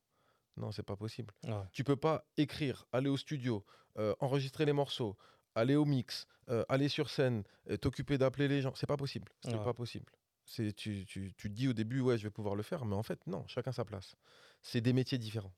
non, 0.58 0.72
c'est 0.72 0.84
pas 0.84 0.96
possible. 0.96 1.34
Ouais. 1.44 1.54
Tu 1.72 1.84
peux 1.84 1.96
pas 1.96 2.26
écrire, 2.38 2.86
aller 2.92 3.10
au 3.10 3.18
studio, 3.18 3.64
euh, 3.98 4.16
enregistrer 4.20 4.66
les 4.66 4.74
morceaux, 4.74 5.16
aller 5.56 5.76
au 5.76 5.86
mix, 5.86 6.26
euh, 6.50 6.64
aller 6.70 6.90
sur 6.90 7.10
scène, 7.10 7.44
t'occuper 7.82 8.18
d'appeler 8.18 8.48
les 8.48 8.62
gens. 8.62 8.74
C'est 8.76 8.88
pas 8.88 8.98
possible. 8.98 9.32
C'est 9.44 9.54
Ouais. 9.56 9.64
pas 9.64 9.74
possible. 9.74 10.12
C'est 10.52 10.74
tu, 10.74 11.06
tu, 11.06 11.32
tu 11.38 11.50
te 11.50 11.56
dis 11.56 11.68
au 11.68 11.74
début, 11.74 12.02
ouais, 12.02 12.18
je 12.18 12.24
vais 12.24 12.32
pouvoir 12.32 12.56
le 12.56 12.64
faire, 12.64 12.84
mais 12.84 12.96
en 12.96 13.04
fait, 13.04 13.20
non, 13.28 13.46
chacun 13.48 13.72
sa 13.72 13.86
place. 13.86 14.16
C'est 14.64 14.82
des 14.82 14.94
métiers 14.94 15.20
différents. 15.20 15.54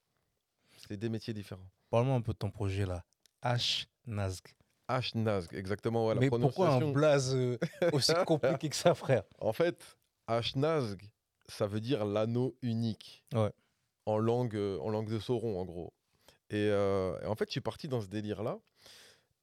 C'est 0.75 0.97
des 0.97 1.07
métiers 1.07 1.33
différents. 1.33 1.69
Parle-moi 1.89 2.15
un 2.15 2.21
peu 2.21 2.33
de 2.33 2.37
ton 2.37 2.51
projet 2.51 2.85
là. 2.85 3.05
H 3.41 3.85
Nazg. 4.05 4.41
H 4.89 5.17
Nazg, 5.17 5.53
exactement. 5.53 6.07
ouais, 6.07 6.15
la 6.15 6.19
Mais 6.19 6.29
pourquoi 6.29 6.73
un 6.73 6.91
blaze 6.91 7.33
euh, 7.33 7.57
aussi 7.93 8.11
compliqué 8.25 8.67
que 8.67 8.75
ça, 8.75 8.93
frère? 8.93 9.23
En 9.39 9.53
fait, 9.53 9.97
H-Nazg, 10.27 11.01
ça 11.47 11.67
veut 11.67 11.79
dire 11.79 12.03
l'anneau 12.03 12.57
unique. 12.61 13.23
Ouais. 13.33 13.51
En 14.05 14.17
langue, 14.17 14.57
euh, 14.57 14.77
en 14.79 14.89
langue 14.89 15.09
de 15.09 15.19
Sauron, 15.19 15.57
en 15.57 15.63
gros. 15.63 15.93
Et, 16.49 16.67
euh, 16.69 17.17
et 17.21 17.27
en 17.27 17.35
fait, 17.35 17.45
je 17.45 17.51
suis 17.51 17.61
parti 17.61 17.87
dans 17.87 18.01
ce 18.01 18.07
délire-là. 18.07 18.59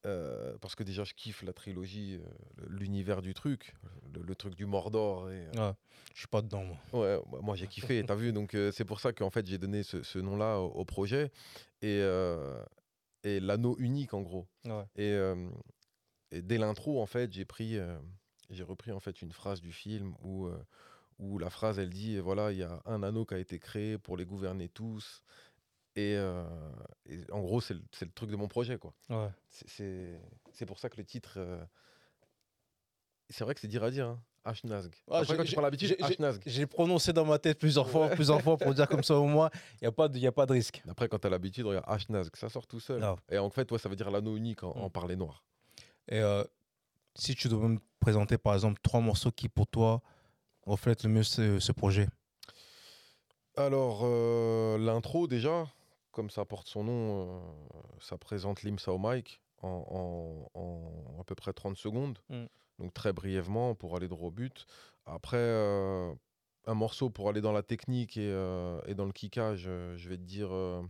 Euh, 0.05 0.57
parce 0.61 0.75
que 0.75 0.83
déjà, 0.83 1.03
je 1.03 1.13
kiffe 1.13 1.43
la 1.43 1.53
trilogie, 1.53 2.19
euh, 2.21 2.65
l'univers 2.67 3.21
du 3.21 3.33
truc, 3.33 3.75
le, 4.13 4.21
le 4.21 4.35
truc 4.35 4.55
du 4.55 4.65
Mordor. 4.65 5.29
Et, 5.29 5.47
euh, 5.55 5.69
Ouais. 5.69 5.73
Je 6.13 6.19
suis 6.19 6.27
pas 6.27 6.41
dedans, 6.41 6.63
moi. 6.63 6.77
ouais, 6.93 7.21
moi, 7.27 7.39
moi, 7.41 7.55
j'ai 7.55 7.67
kiffé, 7.67 8.03
t'as 8.05 8.15
vu. 8.15 8.31
Donc, 8.33 8.53
euh, 8.55 8.71
c'est 8.71 8.85
pour 8.85 8.99
ça 8.99 9.13
qu'en 9.13 9.29
fait, 9.29 9.45
j'ai 9.45 9.57
donné 9.57 9.83
ce, 9.83 10.01
ce 10.03 10.19
nom-là 10.19 10.59
au, 10.59 10.67
au 10.67 10.85
projet. 10.85 11.31
Et, 11.81 11.99
et 13.23 13.39
l'anneau 13.39 13.75
unique, 13.79 14.13
en 14.13 14.21
gros. 14.21 14.47
Ouais. 14.65 14.85
Et, 14.95 15.17
et 16.31 16.41
dès 16.41 16.57
l'intro, 16.57 17.01
en 17.01 17.05
fait, 17.05 17.31
j'ai 17.33 17.45
pris, 17.45 17.77
j'ai 18.49 18.63
repris 18.63 18.91
en 18.91 18.99
fait 18.99 19.21
une 19.21 19.31
phrase 19.31 19.61
du 19.61 19.71
film 19.71 20.13
où, 20.23 20.49
où 21.19 21.37
la 21.37 21.49
phrase, 21.49 21.79
elle 21.79 21.89
dit, 21.89 22.17
voilà, 22.19 22.51
il 22.51 22.57
y 22.59 22.63
a 22.63 22.81
un 22.85 23.03
anneau 23.03 23.25
qui 23.25 23.33
a 23.33 23.37
été 23.39 23.59
créé 23.59 23.97
pour 23.97 24.17
les 24.17 24.25
gouverner 24.25 24.69
tous. 24.69 25.21
Et, 25.99 26.15
euh, 26.15 26.43
et 27.07 27.19
en 27.31 27.41
gros, 27.41 27.59
c'est 27.61 27.73
le, 27.73 28.11
truc 28.15 28.29
de 28.31 28.35
mon 28.37 28.47
projet, 28.47 28.77
quoi. 28.77 28.93
Ouais. 29.09 29.29
C'est- 29.49 30.65
pour 30.65 30.79
ça 30.79 30.89
que 30.89 30.97
le 30.97 31.03
titre, 31.03 31.33
euh, 31.37 31.61
c'est 33.29 33.43
vrai 33.43 33.53
que 33.53 33.59
c'est 33.59 33.67
dire 33.67 33.83
à 33.83 33.91
dire, 33.91 34.07
hein. 34.07 34.21
Ah, 34.45 34.51
Après, 34.51 35.25
j'ai- 35.25 35.35
quand 35.35 35.43
tu 35.43 35.49
j'ai- 35.49 35.53
prends 35.55 35.61
l'habitude, 35.61 35.89
j'ai- 35.89 35.97
j'ai- 36.07 36.15
H-Nazg. 36.15 36.41
J'ai 36.45 36.65
prononcé 36.65 37.11
dans 37.11 37.25
ma 37.25 37.37
tête 37.37 37.59
plusieurs 37.59 37.89
fois, 37.89 38.07
plusieurs 38.09 38.41
fois 38.41 38.57
pour 38.57 38.73
dire 38.73 38.87
comme 38.87 39.03
ça 39.03 39.15
au 39.15 39.25
moins, 39.27 39.49
il 39.73 39.83
n'y 39.83 39.87
a, 39.87 39.91
pas 39.91 40.07
de- 40.07 40.17
y 40.17 40.25
a 40.25 40.31
pas 40.31 40.45
de 40.45 40.53
risque. 40.53 40.81
Après, 40.87 41.07
quand 41.09 41.19
tu 41.19 41.27
as 41.27 41.29
l'habitude, 41.29 41.65
regarde, 41.65 41.85
H-Nazg, 41.87 42.33
ça 42.35 42.47
sort 42.49 42.65
tout 42.65 42.79
seul. 42.79 43.03
Ah. 43.03 43.15
Et 43.29 43.37
en 43.37 43.49
fait, 43.49 43.69
ouais, 43.71 43.77
ça 43.77 43.89
veut 43.89 43.97
dire 43.97 44.09
l'anneau 44.09 44.37
unique 44.37 44.63
en, 44.63 44.71
en 44.71 44.87
Mm. 44.87 44.91
parler 44.91 45.15
noir. 45.17 45.43
Et 46.07 46.19
euh, 46.19 46.43
si 47.15 47.35
tu 47.35 47.49
devais 47.49 47.67
me 47.67 47.79
présenter 47.99 48.37
par 48.37 48.53
exemple 48.53 48.79
trois 48.81 49.01
morceaux 49.01 49.31
qui 49.31 49.49
pour 49.49 49.67
toi 49.67 50.01
reflètent 50.65 51.03
le 51.03 51.09
mieux 51.09 51.23
ce, 51.23 51.59
ce 51.59 51.71
projet. 51.73 52.07
Alors, 53.57 54.01
euh, 54.03 54.77
l'intro, 54.77 55.27
déjà, 55.27 55.67
comme 56.19 56.29
ça 56.29 56.43
porte 56.43 56.67
son 56.67 56.83
nom, 56.83 57.39
euh, 57.39 57.39
ça 58.01 58.17
présente 58.17 58.63
Limsa 58.63 58.91
au 58.91 58.99
mic 58.99 59.41
en, 59.61 60.49
en- 60.53 60.59
en 60.59 61.21
à 61.21 61.23
peu 61.23 61.33
près 61.33 61.53
30 61.53 61.77
secondes. 61.77 62.19
Mm. 62.27 62.43
Donc, 62.79 62.93
très 62.93 63.13
brièvement, 63.13 63.73
pour 63.73 63.95
aller 63.95 64.09
droit 64.09 64.27
au 64.27 64.31
but. 64.31 64.65
Après, 65.05 65.37
euh, 65.37 66.13
un 66.65 66.73
morceau 66.73 67.09
pour 67.09 67.29
aller 67.29 67.39
dans 67.39 67.53
la 67.53 67.63
technique 67.63 68.17
et, 68.17 68.29
euh, 68.29 68.81
et 68.85 68.95
dans 68.95 69.05
le 69.05 69.13
kickage, 69.13 69.63
euh, 69.67 69.95
je 69.95 70.09
vais 70.09 70.17
te 70.17 70.23
dire, 70.23 70.49
euh, 70.51 70.81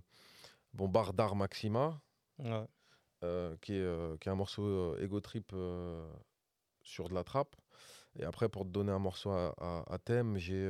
bon, 0.74 0.88
Bardar 0.88 1.36
Maxima. 1.36 2.02
Ouais. 2.40 2.66
qui, 3.62 3.74
est, 3.74 4.20
qui 4.20 4.30
est 4.30 4.32
un 4.32 4.36
morceau 4.36 4.98
Ego 4.98 5.20
Trip 5.20 5.54
sur 6.82 7.08
de 7.08 7.14
la 7.14 7.24
trappe. 7.24 7.56
Et 8.18 8.24
après, 8.24 8.50
pour 8.50 8.64
te 8.64 8.70
donner 8.70 8.92
un 8.92 9.00
morceau 9.00 9.30
à, 9.30 9.54
à- 9.60 9.94
à 9.94 9.98
thème, 10.00 10.38
j'ai 10.40 10.66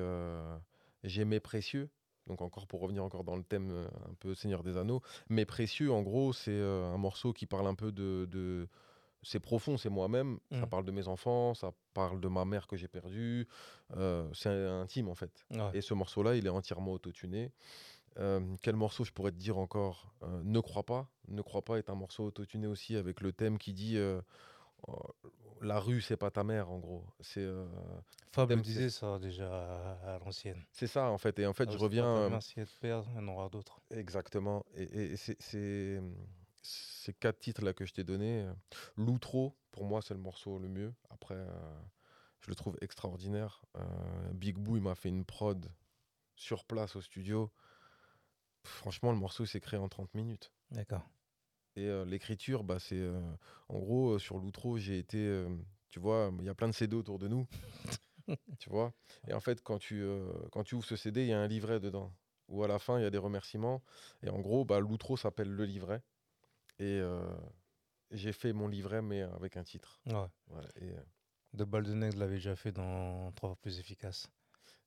j'ai 1.04 1.24
Mes 1.24 1.40
Précieux. 1.40 1.90
Donc 2.30 2.42
encore 2.42 2.68
pour 2.68 2.80
revenir 2.80 3.04
encore 3.04 3.24
dans 3.26 3.36
le 3.36 3.44
thème 3.44 3.72
euh, 3.72 3.88
un 4.10 4.14
peu 4.20 4.34
Seigneur 4.36 4.64
des 4.64 4.78
Anneaux. 4.78 5.02
Mes 5.30 5.46
Précieux, 5.46 5.92
en 5.92 6.02
gros, 6.04 6.32
c'est 6.32 6.52
euh, 6.52 6.94
un 6.94 6.98
morceau 6.98 7.34
qui 7.34 7.46
parle 7.48 7.68
un 7.68 7.76
peu 7.76 7.92
de... 7.92 8.26
de- 8.32 8.68
c'est 9.22 9.42
profond, 9.42 9.76
c'est 9.78 9.90
moi-même. 9.90 10.40
Ça 10.52 10.66
Mm. 10.66 10.70
parle 10.70 10.86
de 10.86 10.92
mes 10.92 11.10
enfants, 11.10 11.54
ça 11.54 11.74
parle 11.94 12.22
de 12.22 12.28
ma 12.30 12.46
mère 12.46 12.68
que 12.68 12.78
j'ai 12.78 12.88
perdue. 12.88 13.48
euh, 13.98 14.30
c'est 14.34 14.50
intime 14.50 15.10
en 15.10 15.16
fait. 15.16 15.44
Ouais. 15.52 15.72
Et 15.74 15.82
ce 15.82 15.94
morceau-là, 15.94 16.36
il 16.36 16.46
est 16.46 16.50
entièrement 16.50 16.94
autotuné. 16.94 17.52
Euh, 18.18 18.40
quel 18.62 18.76
morceau 18.78 19.04
je 19.04 19.12
pourrais 19.12 19.32
te 19.32 19.38
dire 19.38 19.58
encore? 19.58 20.14
Euh, 20.24 20.42
Ne 20.44 20.60
crois 20.62 20.84
pas. 20.84 21.10
Ne 21.28 21.42
crois 21.42 21.64
pas 21.64 21.78
est 21.80 21.90
un 21.90 21.96
morceau 21.96 22.24
autotuné 22.26 22.68
aussi 22.68 22.96
avec 22.96 23.20
le 23.22 23.34
thème 23.34 23.58
qui 23.58 23.74
dit 23.74 23.98
La 25.62 25.80
rue, 25.80 26.02
c'est 26.02 26.18
pas 26.18 26.32
ta 26.32 26.44
mère, 26.44 26.70
en 26.70 26.80
gros. 26.80 27.06
C'est 27.20 27.42
euh, 27.42 27.66
c'est- 28.56 28.62
disait 28.62 28.90
ça 28.90 29.20
déjà 29.20 29.48
à, 29.50 30.16
à 30.16 30.20
l'ancienne. 30.20 30.64
c'est 30.72 30.88
ça, 30.88 31.10
en 31.10 31.18
fait. 31.18 31.38
Et 31.40 31.46
en 31.46 31.54
fait, 31.54 31.66
Ah, 31.68 31.72
je 31.72 31.78
pas 31.78 31.84
reviens. 31.84 32.04
ta 32.04 32.10
euh, 32.22 32.30
mère, 32.30 32.44
si 32.44 32.60
elle 32.60 32.68
te 32.68 32.80
perd, 32.80 33.06
il 33.10 33.16
y 33.16 33.20
en 33.20 33.28
aura 33.28 33.50
d'autres. 33.50 33.82
Exactement. 33.92 34.66
Et, 34.76 34.84
et- 34.84 35.12
et 35.14 35.18
c'est- 35.18 35.42
c'est 35.42 36.02
ces 36.62 37.14
quatre 37.14 37.40
titres-là 37.40 37.74
que 37.74 37.86
je 37.86 37.94
t'ai 37.94 38.04
donnés. 38.04 38.44
euh, 38.44 38.54
L'outro, 38.98 39.58
pour 39.72 39.86
moi, 39.86 40.02
c'est 40.02 40.14
le 40.14 40.20
morceau 40.20 40.60
le 40.60 40.68
mieux. 40.70 40.94
Après, 41.10 41.36
euh, 41.36 41.80
je 42.42 42.50
le 42.50 42.56
trouve 42.56 42.78
extraordinaire. 42.82 43.62
Euh, 43.78 43.84
Big 44.34 44.58
Boo, 44.58 44.78
il 44.78 44.84
m'a 44.84 44.96
fait 44.96 45.10
une 45.10 45.26
prod 45.26 45.72
sur 46.36 46.66
place 46.66 46.96
au 46.96 47.02
studio. 47.02 47.52
Franchement, 48.64 49.12
le 49.12 49.18
morceau 49.18 49.46
s'est 49.46 49.60
créé 49.62 49.80
en 49.80 49.90
30 49.90 50.14
minutes. 50.14 50.52
D'accord. 50.72 51.06
Et 51.76 51.88
l'écriture, 52.06 52.64
bah, 52.64 52.78
c'est. 52.80 53.02
en 53.70 53.80
gros, 53.80 54.20
sur 54.20 54.38
l'outro, 54.38 54.78
j'ai 54.78 55.00
été. 55.00 55.46
tu 55.90 56.00
vois, 56.00 56.32
il 56.40 56.46
y 56.46 56.50
a 56.50 56.56
plein 56.56 56.68
de 56.68 56.74
CD 56.74 56.96
autour 56.96 57.20
de 57.20 57.28
nous. 57.28 57.48
tu 58.60 58.70
vois 58.70 58.94
Et 59.28 59.34
en 59.34 59.40
fait, 59.40 59.62
quand 59.64 59.78
tu, 59.80 60.04
quand 60.52 60.64
tu 60.64 60.76
ouvres 60.76 60.86
ce 60.86 60.96
CD, 60.96 61.22
il 61.22 61.28
y 61.28 61.34
a 61.34 61.40
un 61.40 61.48
livret 61.48 61.80
dedans. 61.80 62.12
Où 62.48 62.64
à 62.64 62.68
la 62.68 62.80
fin, 62.80 62.98
il 63.00 63.04
y 63.04 63.06
a 63.06 63.12
des 63.12 63.18
remerciements. 63.18 63.82
Et 64.24 64.30
en 64.30 64.40
gros, 64.40 64.66
bah, 64.66 64.80
l'outro 64.80 65.16
s'appelle 65.18 65.50
Le 65.50 65.66
livret. 65.66 66.02
Et 66.80 67.02
j'ai 68.12 68.34
fait 68.34 68.54
mon 68.54 68.68
livret, 68.68 69.02
mais 69.02 69.22
avec 69.22 69.58
un 69.58 69.64
titre. 69.64 70.02
Ouais. 70.08 70.28
Voilà. 70.48 70.68
Et 70.82 70.94
De 71.54 71.64
Baldenec 71.64 72.16
l'avait 72.16 72.36
déjà 72.36 72.56
fait 72.56 72.72
dans 72.72 73.32
Trois 73.34 73.50
fois 73.50 73.58
plus 73.62 73.80
efficace. 73.80 74.28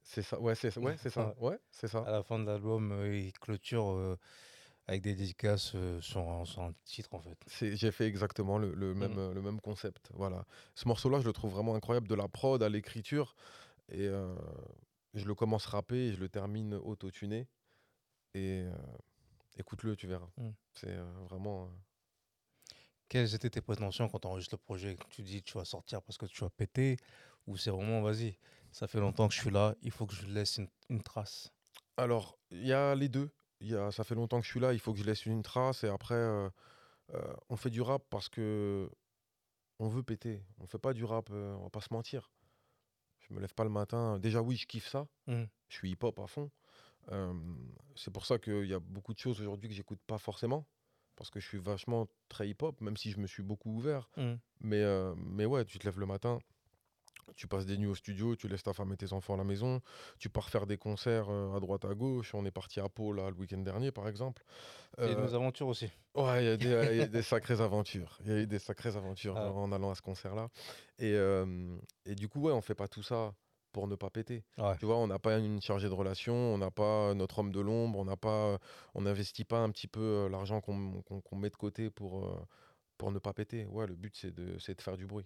c'est 0.03 0.23
ça. 0.23 0.41
Ouais, 0.41 0.55
c'est 0.55 0.71
ça. 0.73 0.81
Ouais, 0.81 0.97
c'est 0.99 1.11
ça. 1.11 1.35
Ouais, 1.39 1.59
c'est 1.71 1.89
ça. 1.89 2.01
À 2.01 2.11
la 2.11 2.23
fin 2.23 2.39
de 2.39 2.47
l'album, 2.47 2.93
euh, 2.93 3.17
il 3.17 3.33
clôture 3.33 3.91
euh, 3.93 4.19
avec 4.87 5.03
des 5.03 5.15
dédicaces 5.15 5.73
euh, 5.75 6.01
un 6.59 6.73
titre 6.85 7.15
en 7.15 7.21
fait. 7.21 7.39
J'ai 7.75 7.93
fait 7.93 8.07
exactement 8.07 8.59
le, 8.59 8.75
le 8.75 8.95
même, 8.95 9.15
Mm. 9.15 9.19
euh, 9.19 9.35
le 9.35 9.43
même 9.43 9.61
concept. 9.61 10.11
Voilà. 10.15 10.45
Ce 10.75 10.87
morceau-là, 10.89 11.21
je 11.21 11.27
le 11.27 11.33
trouve 11.33 11.53
vraiment 11.53 11.75
incroyable, 11.75 12.09
de 12.09 12.15
la 12.15 12.29
prod 12.29 12.63
à 12.63 12.69
l'écriture. 12.69 13.35
Et 13.89 14.07
euh, 14.09 14.35
je 15.15 15.25
le 15.25 15.35
commence 15.35 15.67
rappé 15.67 15.97
et 15.97 16.13
je 16.13 16.21
le 16.21 16.29
termine 16.29 16.75
autotuné. 16.75 17.47
Et 18.35 18.63
euh, 18.65 18.73
écoute-le, 19.57 19.95
tu 19.97 20.07
verras. 20.07 20.29
Mm. 20.37 20.51
C'est 20.75 20.97
vraiment. 21.29 21.71
Quelles 23.09 23.35
étaient 23.35 23.51
tes 23.51 23.61
prétentions 23.61 24.09
quand 24.09 24.21
tu 24.21 24.27
enregistres 24.27 24.55
le 24.55 24.59
projet 24.65 24.97
Tu 25.11 25.23
dis 25.23 25.43
tu 25.43 25.59
vas 25.59 25.65
sortir 25.67 26.01
parce 26.03 26.17
que 26.17 26.25
tu 26.27 26.41
vas 26.43 26.51
péter 26.51 26.97
Ou 27.47 27.57
c'est 27.59 27.71
vraiment 27.71 28.01
vas-y, 28.01 28.39
ça 28.71 28.87
fait 28.87 29.01
longtemps 29.01 29.29
que 29.29 29.35
je 29.35 29.41
suis 29.41 29.51
là, 29.51 29.75
il 29.83 29.91
faut 29.91 30.07
que 30.07 30.15
je 30.15 30.27
laisse 30.27 30.57
une, 30.57 30.69
une 30.89 31.03
trace? 31.03 31.53
Alors, 31.99 32.39
il 32.51 32.67
y 32.67 32.73
a 32.73 32.95
les 32.95 33.09
deux. 33.11 33.31
Y 33.63 33.77
a, 33.77 33.93
ça 33.93 34.03
fait 34.03 34.15
longtemps 34.15 34.41
que 34.41 34.47
je 34.47 34.51
suis 34.51 34.61
là, 34.61 34.73
il 34.73 34.81
faut 34.81 34.93
que 34.93 34.99
je 34.99 35.05
laisse 35.05 35.25
une 35.25 35.43
trace. 35.43 35.85
Et 35.85 35.89
après, 35.89 36.15
euh, 36.15 36.49
euh, 37.15 37.35
on 37.49 37.57
fait 37.57 37.71
du 37.71 37.81
rap 37.81 38.03
parce 38.11 38.29
que 38.29 38.91
on 39.79 39.89
veut 39.89 40.03
péter. 40.03 40.43
On 40.59 40.67
fait 40.67 40.79
pas 40.79 40.93
du 40.93 41.05
rap, 41.05 41.29
euh, 41.31 41.55
on 41.55 41.65
va 41.65 41.71
pas 41.71 41.81
se 41.81 41.93
mentir. 41.93 42.31
Je 43.21 43.33
me 43.33 43.41
lève 43.41 43.55
pas 43.55 43.65
le 43.65 43.71
matin. 43.71 44.19
Déjà, 44.19 44.43
oui, 44.43 44.57
je 44.57 44.67
kiffe 44.67 44.89
ça. 44.89 45.07
Mhm. 45.27 45.49
Je 45.69 45.77
suis 45.77 45.91
hip-hop 45.93 46.19
à 46.19 46.27
fond. 46.27 46.51
Euh, 47.11 47.33
c'est 47.97 48.13
pour 48.13 48.27
ça 48.27 48.39
qu'il 48.39 48.67
y 48.67 48.75
a 48.75 48.81
beaucoup 48.81 49.15
de 49.15 49.19
choses 49.19 49.41
aujourd'hui 49.41 49.69
que 49.69 49.75
j'écoute 49.75 50.01
pas 50.07 50.19
forcément. 50.19 50.67
Parce 51.15 51.31
que 51.31 51.41
je 51.41 51.47
suis 51.47 51.59
vachement 51.59 52.09
très 52.29 52.49
hip-hop, 52.49 52.81
même 52.81 52.97
si 52.97 53.11
je 53.11 53.19
me 53.19 53.27
suis 53.27 53.43
beaucoup 53.43 53.71
ouvert. 53.71 54.11
Mhm. 54.17 54.39
Mais, 54.61 54.85
mais 55.17 55.47
ouais, 55.47 55.65
tu 55.65 55.79
te 55.79 55.85
lèves 55.85 56.01
le 56.01 56.07
matin, 56.07 56.39
tu 57.37 57.47
passes 57.47 57.67
des 57.67 57.79
nuits 57.79 57.87
au 57.89 57.95
studio, 57.95 58.37
tu 58.37 58.49
laisses 58.49 58.63
ta 58.63 58.73
femme 58.73 58.93
et 58.93 58.97
tes 58.97 59.13
enfants 59.13 59.35
à 59.35 59.37
la 59.37 59.45
maison, 59.45 59.81
tu 60.19 60.29
pars 60.29 60.49
faire 60.51 60.67
des 60.67 60.77
concerts 60.77 61.29
euh, 61.31 61.57
à 61.57 61.61
droite 61.61 61.85
à 61.85 61.95
gauche. 61.95 62.35
On 62.35 62.45
est 62.45 62.51
parti 62.51 62.81
à 62.81 62.89
Pau 62.89 63.13
là, 63.13 63.31
le 63.31 63.37
week-end 63.37 63.59
dernier, 63.59 63.91
par 63.93 64.09
exemple. 64.09 64.45
Et 64.99 65.03
Euh, 65.03 65.15
nos 65.27 65.35
aventures 65.35 65.69
aussi. 65.69 65.91
Ouais, 66.15 66.45
il 66.45 66.47
y 66.47 66.51
a 66.51 66.57
des, 66.57 66.89
il 66.93 66.99
y 66.99 67.03
a 67.03 67.07
des 67.09 67.23
sacrées 67.23 67.61
aventures. 67.61 68.19
Il 68.25 68.31
y 68.31 68.33
a 68.35 68.39
eu 68.41 68.47
des 68.47 68.59
sacrées 68.59 68.97
aventures 68.97 69.37
Ah. 69.37 69.51
en 69.53 69.73
allant 69.73 69.91
à 69.91 69.95
ce 69.95 70.03
concert-là. 70.03 70.49
Et, 70.99 71.15
euh, 71.15 71.77
et 72.05 72.15
du 72.15 72.29
coup, 72.29 72.41
ouais, 72.43 72.53
on 72.53 72.61
fait 72.61 72.75
pas 72.75 72.89
tout 72.89 73.03
ça 73.03 73.35
pour 73.73 73.89
ne 73.89 73.95
pas 73.97 74.11
péter. 74.11 74.45
Ouais. 74.59 74.77
Tu 74.79 74.85
vois, 74.85 74.99
on 74.99 75.07
n'a 75.07 75.19
pas 75.19 75.39
une 75.39 75.63
chargée 75.63 75.89
de 75.89 75.95
relations, 75.95 76.35
on 76.35 76.59
n'a 76.59 76.71
pas 76.71 77.15
notre 77.15 77.39
homme 77.39 77.53
de 77.53 77.61
l'ombre, 77.61 77.99
on 77.99 78.05
n'a 78.05 78.19
pas, 78.19 78.59
on 78.95 79.01
n'investit 79.01 79.45
pas 79.45 79.61
un 79.61 79.71
petit 79.71 79.89
peu 79.89 80.29
l'argent 80.31 80.61
qu'on 80.61 81.37
met 81.37 81.49
de 81.51 81.57
côté 81.57 81.89
pour, 81.89 82.31
pour 82.99 83.11
ne 83.13 83.19
pas 83.19 83.33
péter. 83.33 83.65
Ouais, 83.65 83.87
le 83.87 83.95
but, 83.95 84.15
c'est 84.15 84.35
de, 84.35 84.59
c'est 84.59 84.75
de 84.77 84.83
faire 84.83 84.99
du 84.99 85.07
bruit. 85.07 85.25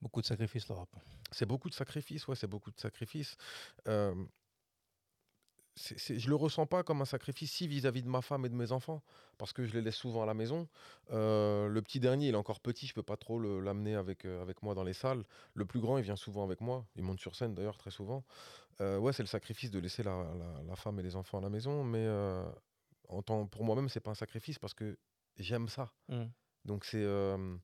Beaucoup 0.00 0.20
de 0.20 0.26
sacrifices 0.26 0.68
le 0.68 0.74
rap. 0.74 0.88
C'est 1.30 1.46
beaucoup 1.46 1.68
de 1.68 1.74
sacrifices, 1.74 2.26
ouais, 2.28 2.36
c'est 2.36 2.46
beaucoup 2.46 2.70
de 2.70 2.78
sacrifices. 2.80 3.36
Euh, 3.86 4.14
c'est- 5.76 5.98
c'est- 5.98 6.18
je 6.18 6.28
le 6.28 6.34
ressens 6.34 6.66
pas 6.66 6.82
comme 6.82 7.00
un 7.00 7.06
sacrifice 7.06 7.52
si 7.52 7.68
vis-à-vis 7.68 8.02
de 8.02 8.08
ma 8.08 8.22
femme 8.22 8.44
et 8.44 8.48
de 8.48 8.54
mes 8.54 8.72
enfants, 8.72 9.02
parce 9.38 9.52
que 9.52 9.64
je 9.66 9.72
les 9.74 9.82
laisse 9.82 9.96
souvent 9.96 10.22
à 10.22 10.26
la 10.26 10.34
maison. 10.34 10.68
Euh, 11.10 11.68
le 11.68 11.82
petit 11.82 12.00
dernier, 12.00 12.28
il 12.28 12.34
est 12.34 12.36
encore 12.38 12.60
petit, 12.60 12.86
je 12.86 12.94
peux 12.94 13.02
pas 13.02 13.16
trop 13.16 13.38
le- 13.38 13.60
l'amener 13.60 13.94
avec, 13.94 14.24
euh, 14.24 14.42
avec 14.42 14.62
moi 14.62 14.74
dans 14.74 14.84
les 14.84 14.92
salles. 14.94 15.24
Le 15.54 15.64
plus 15.64 15.80
grand, 15.80 15.98
il 15.98 16.04
vient 16.04 16.16
souvent 16.16 16.44
avec 16.44 16.60
moi, 16.60 16.86
il 16.96 17.02
monte 17.02 17.20
sur 17.20 17.34
scène 17.36 17.54
d'ailleurs 17.54 17.78
très 17.78 17.90
souvent. 17.90 18.24
Euh, 18.80 18.98
ouais, 18.98 19.12
c'est 19.12 19.22
le 19.22 19.28
sacrifice 19.28 19.70
de 19.70 19.78
laisser 19.78 20.02
la, 20.02 20.34
la- 20.34 20.62
la 20.62 20.76
femme 20.76 20.98
et 20.98 21.02
les 21.02 21.14
enfants 21.16 21.38
à 21.38 21.42
la 21.42 21.50
maison, 21.50 21.84
mais 21.84 22.06
en 23.08 23.22
tant, 23.22 23.46
pour 23.46 23.64
moi-même, 23.64 23.88
c'est 23.88 24.00
pas 24.00 24.10
un 24.10 24.14
sacrifice 24.14 24.58
parce 24.58 24.74
que 24.74 24.98
j'aime 25.36 25.68
ça. 25.68 25.92
Mhm. 26.08 26.30
Donc 26.64 26.84
c'est 26.84 27.02
euh, 27.02 27.56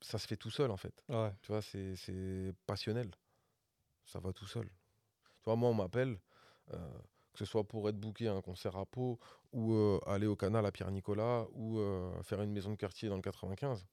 ça 0.00 0.18
se 0.18 0.26
fait 0.26 0.36
tout 0.36 0.50
seul 0.50 0.70
en 0.70 0.76
fait. 0.76 1.02
Ouais. 1.08 1.32
Tu 1.42 1.52
vois, 1.52 1.62
c'est 1.62 2.54
passionnel. 2.66 3.10
Ça 4.04 4.20
va 4.20 4.32
tout 4.32 4.46
seul. 4.46 4.66
Tu 4.66 5.44
vois, 5.44 5.56
moi, 5.56 5.70
on 5.70 5.74
m'appelle, 5.74 6.18
euh, 6.72 6.98
que 7.32 7.38
ce 7.38 7.44
soit 7.44 7.64
pour 7.64 7.88
être 7.88 7.98
booké 7.98 8.28
à 8.28 8.32
un 8.32 8.40
concert 8.40 8.76
à 8.76 8.86
Pau, 8.86 9.18
ou 9.52 9.74
euh, 9.74 10.00
aller 10.06 10.26
au 10.26 10.36
canal 10.36 10.64
à 10.64 10.72
Pierre-Nicolas, 10.72 11.46
ou 11.52 11.78
euh, 11.78 12.22
faire 12.22 12.40
une 12.42 12.52
maison 12.52 12.70
de 12.70 12.76
quartier 12.76 13.08
dans 13.08 13.16
le 13.16 13.22
95. 13.22 13.86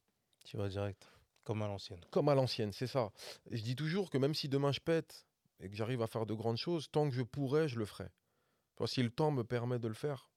Tu 0.46 0.58
vas 0.58 0.70
direct, 0.70 1.12
comme 1.44 1.62
à 1.62 1.68
l'ancienne. 1.68 2.00
Comme 2.12 2.30
à 2.30 2.36
l'ancienne, 2.36 2.72
c'est 2.72 2.88
ça. 2.88 3.12
Et 3.50 3.58
je 3.58 3.64
dis 3.64 3.76
toujours 3.76 4.10
que 4.10 4.18
même 4.18 4.34
si 4.34 4.48
demain 4.48 4.72
je 4.72 4.80
pète 4.80 5.28
et 5.60 5.70
que 5.70 5.76
j'arrive 5.76 6.02
à 6.02 6.08
faire 6.08 6.26
de 6.26 6.34
grandes 6.34 6.58
choses, 6.58 6.90
tant 6.92 7.10
que 7.10 7.16
je 7.16 7.24
pourrais, 7.24 7.68
je 7.68 7.78
le 7.78 7.86
ferai. 7.86 8.06
Tu 8.06 8.80
vois, 8.80 8.88
si 8.88 9.04
le 9.04 9.10
temps 9.10 9.32
me 9.32 9.44
permet 9.44 9.80
de 9.80 9.88
le 9.88 9.94
faire, 9.94 10.30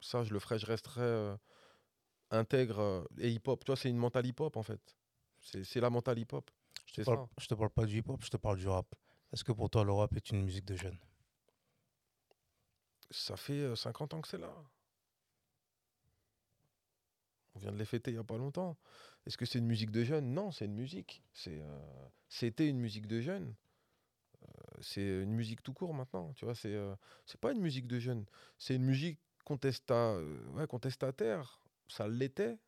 ça, 0.00 0.22
je 0.22 0.32
le 0.32 0.38
ferai. 0.38 0.58
Je 0.58 0.66
resterai 0.66 1.36
intègre 2.30 3.08
et 3.18 3.30
hip-hop. 3.30 3.64
Tu 3.64 3.70
vois, 3.70 3.76
c'est 3.76 3.88
une 3.88 3.96
mentale 3.96 4.26
hip-hop, 4.26 4.56
en 4.56 4.62
fait. 4.62 4.96
C'est 5.44 5.80
la 5.80 5.90
mentale 5.90 6.18
hip-hop. 6.18 6.50
Je 6.86 6.94
te, 6.94 7.02
ça. 7.02 7.28
je 7.38 7.46
te 7.46 7.54
parle 7.54 7.70
pas 7.70 7.86
du 7.86 7.98
hip-hop, 7.98 8.22
je 8.24 8.30
te 8.30 8.36
parle 8.36 8.58
du 8.58 8.68
rap. 8.68 8.94
Est-ce 9.32 9.44
que 9.44 9.52
pour 9.52 9.70
toi 9.70 9.84
le 9.84 9.92
rap 9.92 10.14
est 10.16 10.30
une 10.30 10.42
musique 10.42 10.64
de 10.64 10.76
jeunes 10.76 10.98
Ça 13.10 13.36
fait 13.36 13.60
euh, 13.60 13.76
50 13.76 14.14
ans 14.14 14.20
que 14.20 14.28
c'est 14.28 14.38
là. 14.38 14.52
On 17.54 17.58
vient 17.60 17.72
de 17.72 17.76
les 17.78 17.84
fêter 17.84 18.10
il 18.10 18.14
n'y 18.14 18.20
a 18.20 18.24
pas 18.24 18.36
longtemps. 18.38 18.76
Est-ce 19.26 19.36
que 19.36 19.46
c'est 19.46 19.58
une 19.58 19.66
musique 19.66 19.90
de 19.90 20.04
jeunes 20.04 20.34
Non, 20.34 20.50
c'est 20.50 20.64
une 20.64 20.74
musique. 20.74 21.22
Euh, 21.46 22.08
C'était 22.28 22.68
une 22.68 22.78
musique 22.78 23.06
de 23.06 23.20
jeunes. 23.20 23.54
Euh, 24.42 24.46
c'est 24.80 25.22
une 25.22 25.32
musique 25.32 25.62
tout 25.62 25.72
court 25.72 25.94
maintenant. 25.94 26.32
Tu 26.34 26.44
vois, 26.44 26.54
c'est, 26.54 26.74
euh, 26.74 26.94
pas 27.40 27.52
une 27.52 27.60
musique 27.60 27.86
de 27.86 27.98
jeunes. 27.98 28.24
C'est 28.58 28.74
une 28.76 28.84
musique 28.84 29.18
contesta, 29.44 29.94
euh, 29.94 30.44
ouais, 30.52 30.66
contestataire. 30.66 31.60
Ça 31.88 32.08
l'était. 32.08 32.58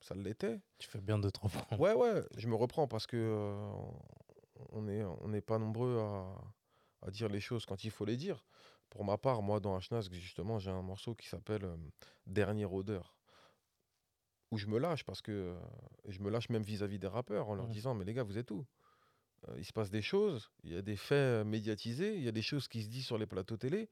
Ça 0.00 0.14
l'était. 0.14 0.60
Tu 0.78 0.88
fais 0.88 1.00
bien 1.00 1.18
de 1.18 1.28
te 1.30 1.40
reprendre. 1.40 1.80
Ouais, 1.80 1.92
ouais, 1.94 2.22
je 2.36 2.46
me 2.48 2.54
reprends 2.54 2.88
parce 2.88 3.06
que 3.06 3.16
euh, 3.16 3.72
on 4.70 4.82
n'est 4.82 5.04
on 5.04 5.40
pas 5.40 5.58
nombreux 5.58 5.98
à, 6.00 6.34
à 7.02 7.10
dire 7.10 7.28
les 7.28 7.40
choses 7.40 7.66
quand 7.66 7.84
il 7.84 7.90
faut 7.90 8.04
les 8.04 8.16
dire. 8.16 8.44
Pour 8.88 9.04
ma 9.04 9.18
part, 9.18 9.42
moi, 9.42 9.60
dans 9.60 9.78
Hnask, 9.78 10.12
justement, 10.14 10.58
j'ai 10.58 10.70
un 10.70 10.82
morceau 10.82 11.14
qui 11.14 11.28
s'appelle 11.28 11.64
euh, 11.64 11.76
Dernier 12.26 12.64
Odeur, 12.64 13.14
où 14.50 14.58
je 14.58 14.66
me 14.66 14.78
lâche 14.78 15.04
parce 15.04 15.22
que 15.22 15.30
euh, 15.30 15.60
je 16.08 16.18
me 16.20 16.30
lâche 16.30 16.48
même 16.48 16.62
vis-à-vis 16.62 16.98
des 16.98 17.06
rappeurs 17.06 17.48
en 17.48 17.54
leur 17.54 17.66
disant 17.68 17.94
Mais 17.94 18.04
les 18.04 18.14
gars, 18.14 18.24
vous 18.24 18.38
êtes 18.38 18.50
où? 18.50 18.66
Euh, 19.48 19.54
Il 19.58 19.64
se 19.64 19.72
passe 19.72 19.90
des 19.90 20.02
choses, 20.02 20.50
il 20.64 20.72
y 20.72 20.76
a 20.76 20.82
des 20.82 20.96
faits 20.96 21.46
médiatisés, 21.46 22.16
il 22.16 22.22
y 22.22 22.28
a 22.28 22.32
des 22.32 22.42
choses 22.42 22.68
qui 22.68 22.82
se 22.82 22.88
disent 22.88 23.06
sur 23.06 23.16
les 23.18 23.26
plateaux 23.26 23.56
télé. 23.56 23.88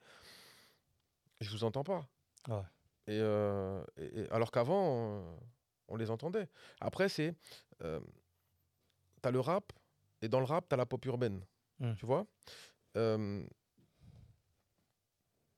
Je 1.40 1.50
vous 1.50 1.64
entends 1.64 1.84
pas. 1.84 2.08
Ouais. 2.48 2.62
Et, 3.06 3.20
euh, 3.20 3.82
et- 3.96 4.20
et- 4.22 4.30
alors 4.30 4.50
qu'avant, 4.50 5.38
on 5.88 5.96
les 5.96 6.10
entendait. 6.10 6.48
Après, 6.80 7.08
c'est. 7.08 7.34
Euh, 7.82 8.00
t'as 9.22 9.30
le 9.30 9.40
rap, 9.40 9.72
et 10.22 10.28
dans 10.28 10.40
le 10.40 10.46
rap, 10.46 10.68
t'as 10.68 10.76
la 10.76 10.86
pop 10.86 11.04
urbaine. 11.06 11.44
Mm. 11.80 11.94
Tu 11.94 12.06
vois? 12.06 12.26
Euh, 12.96 13.44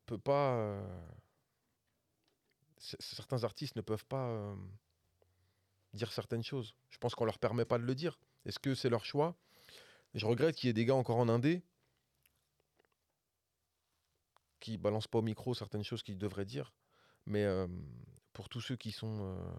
peut 0.06 0.18
pas. 0.18 0.54
euh, 0.54 1.06
certains 2.78 3.44
artistes 3.44 3.76
ne 3.76 3.82
peuvent 3.82 4.06
pas 4.06 4.56
dire 5.92 6.12
certaines 6.12 6.42
choses. 6.42 6.74
Je 6.88 6.98
pense 6.98 7.14
qu'on 7.14 7.24
leur 7.24 7.38
permet 7.38 7.64
pas 7.64 7.78
de 7.78 7.84
le 7.84 7.94
dire. 7.94 8.18
Est-ce 8.46 8.58
que 8.58 8.74
c'est 8.74 8.88
leur 8.88 9.04
choix? 9.04 9.36
Je 10.14 10.26
regrette 10.26 10.56
qu'il 10.56 10.68
y 10.68 10.70
ait 10.70 10.74
des 10.74 10.86
gars 10.86 10.94
encore 10.94 11.18
en 11.18 11.28
indé 11.28 11.62
qui 14.60 14.76
balancent 14.76 15.08
pas 15.08 15.18
au 15.18 15.22
micro 15.22 15.54
certaines 15.54 15.84
choses 15.84 16.02
qu'ils 16.02 16.18
devraient 16.18 16.44
dire. 16.44 16.72
Mais 17.26 17.44
euh, 17.44 17.66
pour 18.32 18.48
tous 18.48 18.60
ceux 18.60 18.76
qui 18.76 18.92
sont 18.92 19.18
euh, 19.22 19.54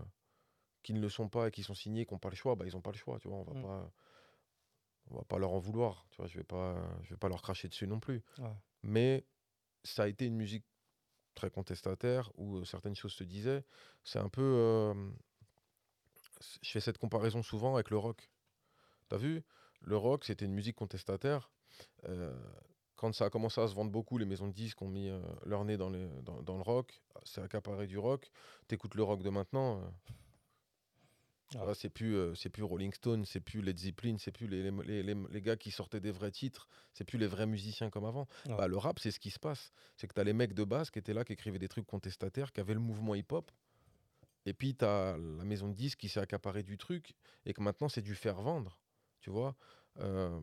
qui 0.84 0.94
ne 0.94 1.00
le 1.00 1.10
sont 1.10 1.30
pas 1.30 1.48
et 1.48 1.52
qui 1.52 1.64
sont 1.64 1.74
signés, 1.76 2.06
qui 2.06 2.14
n'ont 2.14 2.20
pas 2.20 2.30
le 2.30 2.36
choix, 2.36 2.56
bah, 2.56 2.66
ils 2.68 2.74
n'ont 2.74 2.82
pas 2.82 2.92
le 2.92 2.98
choix. 2.98 3.20
Tu 3.20 3.28
vois, 3.28 3.38
on 3.38 3.44
va 3.44 3.54
Mm. 3.54 3.62
pas 3.64 3.92
on 5.10 5.18
va 5.18 5.24
pas 5.26 5.38
leur 5.40 5.52
en 5.52 5.60
vouloir. 5.60 6.06
Tu 6.12 6.18
vois, 6.18 6.28
je 6.28 6.38
vais 6.38 6.44
pas 6.44 6.76
je 7.04 7.10
vais 7.10 7.18
pas 7.18 7.28
leur 7.30 7.42
cracher 7.42 7.68
dessus 7.68 7.88
non 7.88 8.00
plus. 8.00 8.24
Ouais. 8.38 8.54
Mais 8.84 9.26
ça 9.84 10.04
a 10.04 10.08
été 10.08 10.26
une 10.26 10.36
musique 10.36 10.66
très 11.36 11.50
contestataire 11.50 12.32
où 12.36 12.58
euh, 12.58 12.66
certaines 12.66 12.96
choses 12.96 13.14
se 13.14 13.24
disaient. 13.24 13.64
C'est 14.04 14.20
un 14.20 14.30
peu. 14.30 14.42
euh, 14.42 14.94
je 16.62 16.72
fais 16.72 16.80
cette 16.80 16.98
comparaison 16.98 17.44
souvent 17.44 17.76
avec 17.76 17.90
le 17.90 17.98
rock. 17.98 18.30
T'as 19.10 19.18
vu? 19.18 19.44
Le 19.82 19.98
rock, 19.98 20.24
c'était 20.26 20.46
une 20.46 20.54
musique 20.54 20.76
contestataire. 20.76 21.52
Euh, 22.06 22.36
quand 22.96 23.14
ça 23.14 23.26
a 23.26 23.30
commencé 23.30 23.60
à 23.62 23.68
se 23.68 23.74
vendre 23.74 23.92
beaucoup, 23.92 24.18
les 24.18 24.26
maisons 24.26 24.48
de 24.48 24.54
disques 24.54 24.82
ont 24.82 24.88
mis 24.88 25.10
euh, 25.10 25.20
leur 25.46 25.66
nez 25.66 25.78
dans, 25.78 25.90
les- 25.90 26.08
dans- 26.22 26.42
dans 26.42 26.56
le 26.56 26.62
rock. 26.62 27.02
C'est 27.24 27.42
accaparé 27.42 27.88
du 27.88 27.98
rock. 27.98 28.32
T'écoutes 28.68 28.96
le 28.96 29.04
rock 29.04 29.24
de 29.24 29.30
maintenant. 29.30 29.82
Euh, 31.56 31.66
Ah. 31.68 31.74
c'est 31.74 31.90
plus, 31.90 32.16
euh, 32.16 32.34
c'est 32.36 32.50
plus 32.50 32.64
Rolling 32.64 32.94
Stone, 32.94 33.26
c'est 33.26 33.40
plus 33.42 33.62
Led 33.62 33.78
Zeppelin, 33.78 34.16
c'est 34.18 34.32
plus 34.32 34.48
les, 34.48 34.64
les- 34.72 35.04
les- 35.04 35.16
les- 35.30 35.42
gars 35.42 35.56
qui 35.58 35.72
sortaient 35.72 36.00
des 36.00 36.12
vrais 36.12 36.32
titres, 36.32 36.68
c'est 36.94 37.04
plus 37.04 37.18
les 37.18 37.28
vrais 37.28 37.46
musiciens 37.48 37.90
comme 37.90 38.06
avant. 38.06 38.28
Bah, 38.46 38.68
le 38.68 38.78
rap, 38.78 39.00
c'est 39.00 39.12
ce 39.12 39.20
qui 39.20 39.32
se 39.32 39.40
passe. 39.40 39.72
C'est 39.98 40.08
que 40.08 40.14
tu 40.14 40.20
as 40.22 40.24
les 40.24 40.34
mecs 40.34 40.54
de 40.54 40.64
base 40.64 40.90
qui 40.92 41.00
étaient 41.00 41.14
là, 41.14 41.24
qui 41.26 41.34
écrivaient 41.34 41.60
des 41.60 41.68
trucs 41.68 41.86
contestataires, 41.88 42.52
qui 42.54 42.62
avaient 42.62 42.74
le 42.74 42.80
mouvement 42.80 43.16
hip-hop. 43.16 43.52
Et 44.46 44.54
puis 44.54 44.76
tu 44.76 44.86
as 44.86 45.18
la 45.18 45.44
maison 45.44 45.68
de 45.68 45.74
disques 45.76 46.00
qui 46.00 46.10
s'est 46.10 46.20
accaparée 46.20 46.64
du 46.64 46.78
truc 46.78 47.14
et 47.46 47.54
que 47.54 47.62
maintenant 47.62 47.90
c'est 47.90 48.02
du 48.02 48.16
faire 48.16 48.42
vendre. 48.42 48.80
Tu 49.20 49.30
vois 49.30 49.56
Euh, 50.00 50.40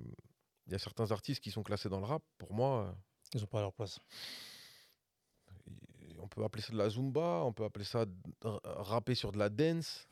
Il 0.66 0.72
y 0.72 0.74
a 0.74 0.78
certains 0.78 1.10
artistes 1.10 1.42
qui 1.42 1.50
sont 1.50 1.62
classés 1.62 1.88
dans 1.88 1.98
le 2.00 2.04
rap. 2.04 2.22
Pour 2.36 2.52
moi, 2.52 2.84
euh, 2.86 2.92
Ils 3.34 3.42
ont 3.42 3.46
pas 3.46 3.60
leur 3.62 3.72
place. 3.72 3.98
on 6.20 6.28
peut 6.28 6.44
appeler 6.44 6.62
ça 6.62 6.72
de 6.72 6.78
la 6.78 6.90
zumba, 6.90 7.42
on 7.44 7.52
peut 7.52 7.64
appeler 7.64 7.84
ça 7.86 8.04
rapper 8.64 9.14
sur 9.14 9.32
de 9.32 9.38
la 9.38 9.48
dance. 9.48 10.06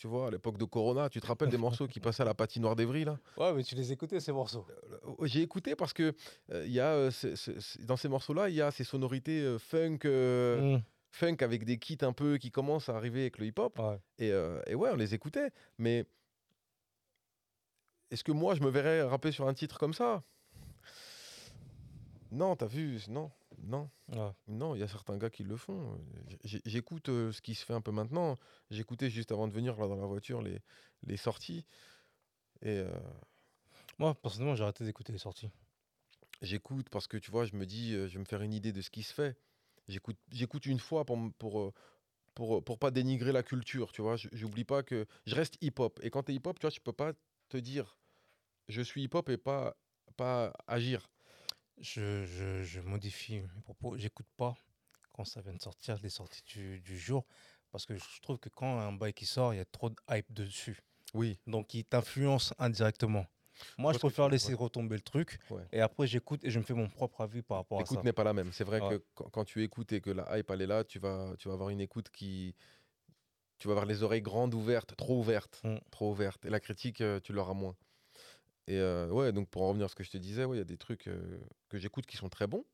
Tu 0.00 0.06
vois, 0.06 0.28
à 0.28 0.30
l'époque 0.30 0.56
de 0.56 0.64
Corona, 0.64 1.10
tu 1.10 1.20
te 1.20 1.26
rappelles 1.26 1.50
des 1.50 1.58
morceaux 1.58 1.86
qui 1.86 2.00
passaient 2.00 2.22
à 2.22 2.24
la 2.24 2.32
patinoire 2.32 2.74
d'Evry 2.74 3.04
là? 3.04 3.18
Ouais, 3.36 3.52
mais 3.52 3.62
tu 3.62 3.74
les 3.74 3.92
écoutais 3.92 4.18
ces 4.18 4.32
morceaux. 4.32 4.66
Euh, 5.04 5.26
J'ai 5.26 5.42
écouté 5.42 5.76
parce 5.76 5.92
que 5.92 6.14
euh, 6.52 6.64
il 6.64 6.72
y 6.72 6.80
a, 6.80 6.92
euh, 6.94 7.10
dans 7.80 7.98
ces 7.98 8.08
morceaux-là, 8.08 8.48
il 8.48 8.54
y 8.54 8.62
a 8.62 8.70
ces 8.70 8.82
sonorités 8.82 9.56
funk, 9.58 9.98
Mm. 10.06 10.78
funk 11.10 11.36
avec 11.42 11.66
des 11.66 11.76
kits 11.78 11.98
un 12.00 12.14
peu 12.14 12.38
qui 12.38 12.50
commencent 12.50 12.88
à 12.88 12.96
arriver 12.96 13.20
avec 13.20 13.36
le 13.36 13.44
hip-hop. 13.44 13.78
Ouais. 13.78 13.98
Et, 14.16 14.32
euh, 14.32 14.62
et 14.66 14.74
ouais, 14.74 14.88
on 14.90 14.96
les 14.96 15.12
écoutait. 15.12 15.50
Mais 15.76 16.06
est-ce 18.10 18.24
que 18.24 18.32
moi, 18.32 18.54
je 18.54 18.62
me 18.62 18.70
verrais 18.70 19.02
rapper 19.02 19.32
sur 19.32 19.46
un 19.48 19.52
titre 19.52 19.78
comme 19.78 19.92
ça? 19.92 20.22
Non, 22.32 22.56
t'as 22.56 22.64
vu 22.64 22.98
Non, 23.10 23.30
non, 23.62 23.90
Ouais. 24.08 24.32
non. 24.48 24.74
Il 24.74 24.80
y 24.80 24.82
a 24.82 24.88
certains 24.88 25.16
gars 25.18 25.30
qui 25.30 25.44
le 25.44 25.56
font. 25.56 25.98
J'écoute 26.44 27.08
euh, 27.08 27.32
ce 27.32 27.40
qui 27.42 27.54
se 27.54 27.64
fait 27.64 27.74
un 27.74 27.80
peu 27.80 27.92
maintenant. 27.92 28.36
J'écoutais 28.70 29.10
juste 29.10 29.32
avant 29.32 29.48
de 29.48 29.52
venir 29.52 29.76
là 29.78 29.86
dans 29.88 29.96
la 29.96 30.06
voiture 30.06 30.42
les, 30.42 30.60
les 31.02 31.16
sorties. 31.16 31.66
Et 32.62 32.78
euh, 32.78 32.90
Moi, 33.98 34.14
personnellement, 34.20 34.56
j'ai 34.56 34.62
arrêté 34.64 34.84
d'écouter 34.84 35.12
les 35.12 35.18
sorties. 35.18 35.50
j'écoute 36.42 36.88
parce 36.90 37.06
que 37.06 37.16
tu 37.16 37.30
vois, 37.30 37.44
je 37.44 37.54
me 37.56 37.66
dis, 37.66 37.94
euh, 37.94 38.08
je 38.08 38.14
vais 38.14 38.20
me 38.20 38.24
faire 38.24 38.42
une 38.42 38.52
idée 38.52 38.72
de 38.72 38.80
ce 38.82 38.90
qui 38.90 39.02
se 39.02 39.12
fait. 39.14 39.36
J'écoute, 39.88 40.66
une 40.66 40.78
fois 40.78 41.04
pour, 41.04 41.18
pour, 41.38 41.72
pour, 42.34 42.64
pour 42.64 42.78
pas 42.78 42.90
dénigrer 42.90 43.32
la 43.32 43.42
culture, 43.42 43.92
tu 43.92 44.02
vois. 44.02 44.16
J'oublie 44.16 44.64
pas 44.64 44.82
que 44.82 45.06
je 45.26 45.34
reste 45.34 45.56
hip-hop. 45.62 46.00
Et 46.02 46.10
quand 46.10 46.24
tu 46.24 46.32
es 46.32 46.36
hip-hop, 46.36 46.58
tu 46.58 46.62
vois, 46.66 46.70
tu 46.70 46.80
peux 46.80 46.92
pas 46.92 47.12
te 47.48 47.56
dire, 47.58 47.98
je 48.68 48.82
suis 48.82 49.02
hip-hop 49.04 49.28
et 49.30 49.38
pas, 49.38 49.76
pas 50.16 50.52
agir. 50.68 51.10
Je, 51.80 52.24
je, 52.26 52.62
je 52.62 52.80
modifie 52.80 53.40
mes 53.40 53.62
propos. 53.62 53.96
J'écoute 53.96 54.26
pas 54.36 54.56
quand 55.12 55.24
ça 55.24 55.40
vient 55.40 55.54
de 55.54 55.60
sortir, 55.62 55.98
les 56.02 56.08
sorties 56.10 56.42
du, 56.46 56.80
du 56.80 56.98
jour. 56.98 57.24
Parce 57.72 57.86
que 57.86 57.96
je 57.96 58.20
trouve 58.20 58.38
que 58.38 58.48
quand 58.48 58.78
un 58.80 58.92
bail 58.92 59.12
qui 59.12 59.26
sort, 59.26 59.54
il 59.54 59.58
y 59.58 59.60
a 59.60 59.64
trop 59.64 59.90
de 59.90 59.96
hype 60.10 60.32
dessus. 60.32 60.80
Oui. 61.14 61.38
Donc, 61.46 61.72
il 61.74 61.84
t'influence 61.84 62.52
indirectement. 62.58 63.26
Moi, 63.78 63.92
je 63.92 63.98
préfère 63.98 64.28
laisser 64.28 64.54
retomber 64.54 64.96
le 64.96 65.02
truc. 65.02 65.38
Ouais. 65.50 65.62
Et 65.72 65.80
après, 65.80 66.06
j'écoute 66.06 66.44
et 66.44 66.50
je 66.50 66.58
me 66.58 66.64
fais 66.64 66.72
mon 66.74 66.88
propre 66.88 67.20
avis 67.20 67.42
par 67.42 67.58
rapport 67.58 67.78
à 67.78 67.82
L'écoute 67.82 67.98
ça. 67.98 68.02
n'est 68.02 68.12
pas 68.12 68.24
la 68.24 68.32
même. 68.32 68.52
C'est 68.52 68.64
vrai 68.64 68.80
Ouais. 68.80 68.98
que 68.98 69.04
quand, 69.14 69.28
quand 69.30 69.44
tu 69.44 69.62
écoutes 69.62 69.92
et 69.92 70.00
que 70.00 70.10
la 70.10 70.38
hype 70.38 70.50
elle 70.50 70.62
est 70.62 70.66
là, 70.66 70.82
tu 70.84 70.98
vas, 70.98 71.34
tu 71.38 71.48
vas 71.48 71.54
avoir 71.54 71.68
une 71.70 71.80
écoute 71.80 72.08
qui. 72.10 72.54
Tu 73.58 73.68
vas 73.68 73.72
avoir 73.72 73.84
les 73.86 74.02
oreilles 74.02 74.22
grandes 74.22 74.54
ouvertes, 74.54 74.96
trop 74.96 75.18
ouvertes. 75.18 75.60
Mm. 75.64 75.76
Trop 75.90 76.10
ouvertes. 76.12 76.44
Et 76.46 76.50
la 76.50 76.60
critique, 76.60 77.02
euh, 77.02 77.20
tu 77.20 77.32
l'auras 77.34 77.52
moins. 77.52 77.76
Et 78.70 78.80
ouais, 79.10 79.32
donc 79.32 79.48
pour 79.48 79.62
en 79.62 79.68
revenir 79.70 79.86
à 79.86 79.88
ce 79.88 79.96
que 79.96 80.04
je 80.04 80.12
te 80.12 80.16
disais, 80.16 80.44
il 80.48 80.56
y 80.56 80.60
a 80.60 80.64
des 80.64 80.76
trucs 80.76 81.10
que 81.68 81.78
j'écoute 81.78 82.06
qui 82.06 82.16
sont 82.16 82.28
très 82.28 82.46
bons. 82.46 82.64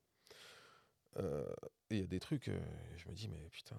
Et 1.18 1.22
il 1.90 2.00
y 2.00 2.02
a 2.02 2.06
des 2.06 2.20
trucs, 2.20 2.50
je 2.96 3.09
me 3.09 3.14
dis, 3.14 3.28
mais 3.28 3.48
putain, 3.48 3.78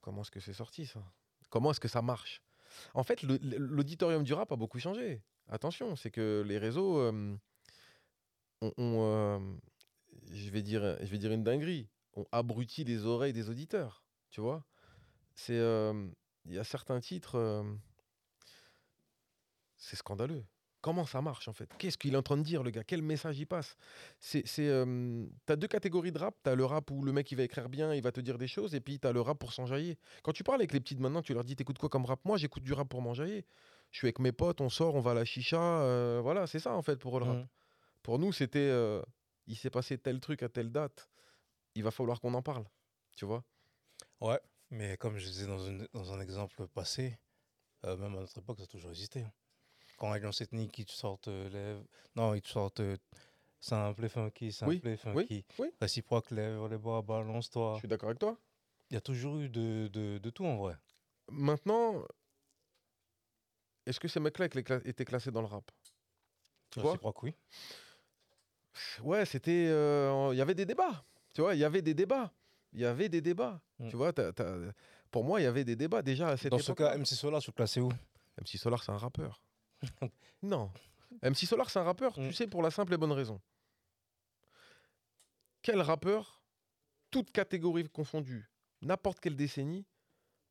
comment 0.00 0.22
est-ce 0.22 0.30
que 0.30 0.40
c'est 0.40 0.54
sorti 0.54 0.86
ça? 0.86 1.04
Comment 1.50 1.72
est-ce 1.72 1.80
que 1.80 1.88
ça 1.88 2.00
marche? 2.00 2.42
En 2.94 3.04
fait, 3.04 3.22
l'auditorium 3.22 4.24
du 4.24 4.32
rap 4.32 4.50
a 4.50 4.56
beaucoup 4.56 4.78
changé. 4.78 5.22
Attention, 5.48 5.94
c'est 5.94 6.10
que 6.10 6.42
les 6.46 6.56
réseaux 6.56 7.12
ont, 8.62 9.58
je, 10.30 10.48
vais 10.48 10.62
dire, 10.62 10.96
je 11.04 11.10
vais 11.10 11.18
dire 11.18 11.32
une 11.32 11.44
dinguerie, 11.44 11.90
ont 12.14 12.24
abruti 12.32 12.82
les 12.84 13.04
oreilles 13.04 13.34
des 13.34 13.50
auditeurs. 13.50 14.06
Tu 14.30 14.40
vois? 14.40 14.64
C'est, 15.34 15.60
Il 16.46 16.54
y 16.54 16.58
a 16.58 16.64
certains 16.64 17.00
titres, 17.00 17.62
c'est 19.76 19.96
scandaleux. 19.96 20.46
Comment 20.84 21.06
ça 21.06 21.22
marche 21.22 21.48
en 21.48 21.54
fait? 21.54 21.70
Qu'est-ce 21.78 21.96
qu'il 21.96 22.12
est 22.12 22.16
en 22.18 22.22
train 22.22 22.36
de 22.36 22.42
dire 22.42 22.62
le 22.62 22.68
gars? 22.68 22.84
Quel 22.84 23.00
message 23.00 23.38
il 23.38 23.46
passe? 23.46 23.74
C'est, 24.20 24.46
c'est, 24.46 24.68
euh, 24.68 25.24
T'as 25.46 25.56
deux 25.56 25.66
catégories 25.66 26.12
de 26.12 26.18
rap. 26.18 26.36
T'as 26.42 26.54
le 26.54 26.62
rap 26.66 26.90
où 26.90 27.02
le 27.02 27.10
mec 27.10 27.32
il 27.32 27.36
va 27.36 27.42
écrire 27.42 27.70
bien, 27.70 27.94
il 27.94 28.02
va 28.02 28.12
te 28.12 28.20
dire 28.20 28.36
des 28.36 28.46
choses, 28.46 28.74
et 28.74 28.82
puis 28.82 29.00
t'as 29.00 29.10
le 29.10 29.22
rap 29.22 29.38
pour 29.38 29.54
s'enjailler. 29.54 29.96
Quand 30.22 30.32
tu 30.34 30.44
parles 30.44 30.60
avec 30.60 30.74
les 30.74 30.80
petites 30.80 31.00
maintenant, 31.00 31.22
tu 31.22 31.32
leur 31.32 31.42
dis 31.42 31.56
t'écoutes 31.56 31.78
quoi 31.78 31.88
comme 31.88 32.04
rap? 32.04 32.20
Moi 32.26 32.36
j'écoute 32.36 32.62
du 32.64 32.74
rap 32.74 32.86
pour 32.86 33.00
m'enjailler. 33.00 33.46
Je 33.92 33.96
suis 33.96 34.08
avec 34.08 34.18
mes 34.18 34.30
potes, 34.32 34.60
on 34.60 34.68
sort, 34.68 34.94
on 34.94 35.00
va 35.00 35.12
à 35.12 35.14
la 35.14 35.24
chicha. 35.24 35.58
euh, 35.58 36.20
voilà, 36.22 36.46
c'est 36.46 36.58
ça 36.58 36.74
en 36.74 36.82
fait 36.82 36.96
pour 36.96 37.18
le 37.18 37.24
rap. 37.24 37.38
Mm. 37.38 37.48
Pour 38.02 38.18
nous, 38.18 38.32
c'était 38.32 38.58
euh, 38.58 39.00
il 39.46 39.56
s'est 39.56 39.70
passé 39.70 39.96
tel 39.96 40.20
truc 40.20 40.42
à 40.42 40.50
telle 40.50 40.70
date. 40.70 41.08
Il 41.76 41.82
va 41.82 41.92
falloir 41.92 42.20
qu'on 42.20 42.34
en 42.34 42.42
parle. 42.42 42.66
Tu 43.16 43.24
vois? 43.24 43.42
Ouais, 44.20 44.38
mais 44.70 44.98
comme 44.98 45.16
je 45.16 45.24
disais 45.24 45.46
dans, 45.46 45.60
une- 45.60 45.88
dans 45.94 46.12
un 46.12 46.20
exemple 46.20 46.66
passé, 46.68 47.16
même 47.84 48.02
à 48.02 48.20
notre 48.20 48.36
époque, 48.36 48.58
ça 48.58 48.64
a 48.64 48.66
toujours 48.66 48.90
existé. 48.90 49.22
hein. 49.22 49.32
Quand 50.04 50.12
Alliance 50.12 50.42
Ethnique, 50.42 50.78
ils 50.80 50.84
te 50.84 50.92
sortent 50.92 51.28
euh, 51.28 51.48
les... 51.48 51.82
Non, 52.14 52.34
ils 52.34 52.42
te 52.42 52.48
sortent 52.48 52.80
euh, 52.80 52.98
simple 53.58 54.04
et 54.04 54.10
funky, 54.10 54.52
simple 54.52 54.72
Oui, 54.84 54.92
et 54.92 54.96
funky. 54.98 55.44
oui. 55.58 55.68
Réciproque, 55.80 56.30
lève 56.30 56.66
les 56.68 56.76
bras, 56.76 57.00
balance-toi. 57.00 57.72
Je 57.76 57.78
suis 57.78 57.88
d'accord 57.88 58.10
avec 58.10 58.18
toi. 58.18 58.36
Il 58.90 58.94
y 58.94 58.96
a 58.98 59.00
toujours 59.00 59.38
eu 59.38 59.48
de, 59.48 59.88
de, 59.90 60.18
de 60.18 60.28
tout 60.30 60.44
en 60.44 60.56
vrai. 60.58 60.76
Maintenant, 61.30 62.02
est-ce 63.86 63.98
que 63.98 64.06
ces 64.06 64.20
mecs-là 64.20 64.44
étaient 64.44 64.60
cla- 64.60 64.86
étaient 64.86 65.06
classés 65.06 65.30
dans 65.30 65.40
le 65.40 65.46
rap? 65.46 65.70
Tu 66.70 66.80
vois? 66.80 66.90
Réciproque, 66.90 67.22
oui. 67.22 67.34
Ouais, 69.02 69.24
c'était. 69.24 69.68
euh, 69.70 70.28
Il 70.34 70.36
y 70.36 70.42
avait 70.42 70.54
des 70.54 70.66
débats. 70.66 71.02
Tu 71.32 71.40
vois, 71.40 71.54
il 71.54 71.60
y 71.60 71.64
avait 71.64 71.80
des 71.80 71.94
débats. 71.94 72.30
Il 72.74 72.80
y 72.80 72.84
avait 72.84 73.08
des 73.08 73.22
débats. 73.22 73.58
Mm. 73.78 73.88
Tu 73.88 73.96
vois, 73.96 74.12
t'as- 74.12 74.32
pour 75.10 75.24
moi, 75.24 75.40
il 75.40 75.44
y 75.44 75.46
avait 75.46 75.64
des 75.64 75.76
débats 75.76 76.02
déjà 76.02 76.28
à 76.28 76.36
cette 76.36 76.50
Dans 76.50 76.58
ce 76.58 76.72
cas, 76.72 76.94
MC 76.94 77.14
Solar, 77.14 77.40
tu 77.40 77.48
le 77.50 77.54
classais 77.54 77.80
où? 77.80 77.90
MC 78.36 78.58
Solar, 78.58 78.82
c'est 78.84 78.92
un 78.92 78.98
rappeur. 78.98 79.40
Non. 80.42 80.70
MC 81.22 81.46
Solar, 81.46 81.70
c'est 81.70 81.78
un 81.78 81.84
rappeur, 81.84 82.18
Mm. 82.18 82.28
tu 82.28 82.32
sais, 82.34 82.46
pour 82.46 82.62
la 82.62 82.70
simple 82.70 82.92
et 82.94 82.96
bonne 82.96 83.12
raison. 83.12 83.40
Quel 85.62 85.80
rappeur, 85.80 86.42
toute 87.10 87.30
catégorie 87.30 87.88
confondue, 87.88 88.50
n'importe 88.82 89.20
quelle 89.20 89.36
décennie, 89.36 89.86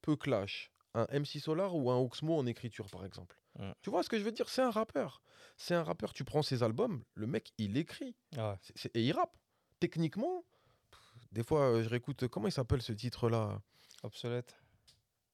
peut 0.02 0.16
clash? 0.16 0.72
Un 0.96 1.08
MC 1.12 1.40
Solar 1.40 1.76
ou 1.76 1.90
un 1.90 1.98
Oxmo 1.98 2.38
en 2.38 2.46
écriture, 2.46 2.88
par 2.90 3.06
exemple 3.06 3.38
Mm. 3.60 3.72
Tu 3.84 3.92
vois 3.92 4.02
ce 4.02 4.10
que 4.10 4.18
je 4.18 4.24
veux 4.24 4.32
dire? 4.32 4.50
C'est 4.50 4.64
un 4.64 4.72
rappeur. 4.72 5.22
C'est 5.58 5.76
un 5.76 5.84
rappeur, 5.84 6.12
tu 6.12 6.24
prends 6.24 6.42
ses 6.42 6.64
albums, 6.64 7.04
le 7.14 7.28
mec, 7.28 7.54
il 7.60 7.78
écrit. 7.78 8.16
Ah 8.36 8.54
ouais. 8.54 8.90
Et 8.96 9.04
il 9.04 9.12
rappe. 9.12 9.38
Techniquement, 9.80 10.44
pff, 10.90 11.00
des 11.32 11.44
fois, 11.44 11.70
euh, 11.72 11.84
je 11.84 11.90
réécoute, 11.90 12.28
comment 12.30 12.48
il 12.48 12.52
s'appelle 12.52 12.82
ce 12.82 12.94
titre-là? 12.94 13.62
Obsolète. 14.02 14.56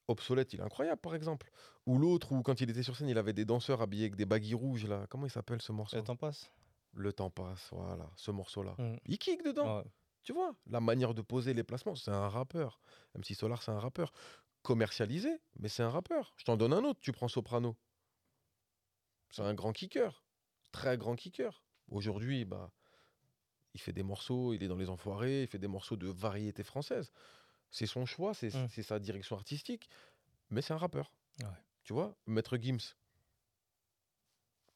Obsolète, 0.10 0.54
il 0.54 0.60
est 0.60 0.64
incroyable, 0.64 1.00
par 1.00 1.14
exemple. 1.14 1.52
Ou 1.86 2.00
l'autre, 2.00 2.32
où 2.32 2.42
quand 2.42 2.60
il 2.62 2.70
était 2.70 2.82
sur 2.84 2.96
scène, 2.96 3.10
il 3.10 3.18
avait 3.20 3.32
des 3.34 3.46
danseurs 3.46 3.82
habillés 3.82 4.06
avec 4.06 4.16
des 4.16 4.26
baguilles 4.26 4.56
rouges, 4.56 4.86
là. 4.88 5.06
Comment 5.10 5.28
il 5.28 5.30
s'appelle 5.30 5.62
ce 5.62 5.72
morceau? 5.72 5.98
Le 5.98 6.04
temps 6.04 6.16
passe 6.16 6.52
Le 6.94 7.14
temps 7.14 7.30
passe, 7.30 7.70
voilà, 7.72 8.10
ce 8.16 8.32
morceau-là. 8.32 8.74
Mm. 8.80 8.96
Il 9.06 9.20
kick 9.20 9.44
dedans, 9.44 9.78
Ouais. 9.78 9.84
tu 10.24 10.34
vois. 10.34 10.56
La 10.66 10.82
manière 10.82 11.14
de 11.14 11.22
poser 11.22 11.54
les 11.54 11.64
placements, 11.64 11.94
c'est 11.96 12.10
un 12.10 12.28
rappeur. 12.28 12.82
Même 13.14 13.24
si 13.24 13.36
Solar, 13.36 13.62
c'est 13.62 13.72
un 13.72 13.80
rappeur. 13.80 14.12
Commercialisé, 14.64 15.30
mais 15.60 15.70
c'est 15.70 15.84
un 15.84 15.90
rappeur. 15.92 16.34
Je 16.38 16.44
t'en 16.44 16.58
donne 16.58 16.74
un 16.74 16.84
autre, 16.84 17.00
tu 17.00 17.12
prends 17.12 17.28
Soprano. 17.28 17.76
C'est 19.30 19.44
un 19.44 19.54
grand 19.54 19.74
kicker. 19.74 20.24
Très 20.72 20.98
grand 20.98 21.16
kicker. 21.16 21.64
Aujourd'hui, 21.92 22.46
bah, 22.46 22.72
il 23.76 23.80
fait 23.80 23.94
des 23.94 24.04
morceaux, 24.04 24.54
il 24.54 24.64
est 24.64 24.68
dans 24.68 24.76
les 24.76 24.90
enfoirés, 24.90 25.44
il 25.44 25.48
fait 25.48 25.60
des 25.60 25.68
morceaux 25.68 25.96
de 25.98 26.08
variété 26.08 26.64
française. 26.64 27.12
C'est 27.72 27.86
son 27.86 28.06
choix, 28.06 28.34
c'est 28.34 28.54
Mm. 28.54 28.68
c'est 28.70 28.84
sa 28.84 29.00
direction 29.00 29.36
artistique. 29.36 29.90
mais 30.52 30.62
c'est 30.64 30.74
un 30.74 30.78
rappeur. 30.78 31.12
Ouais. 31.42 31.48
Tu 31.84 31.94
vois, 31.94 32.16
Maître 32.26 32.58
Gims, 32.58 32.96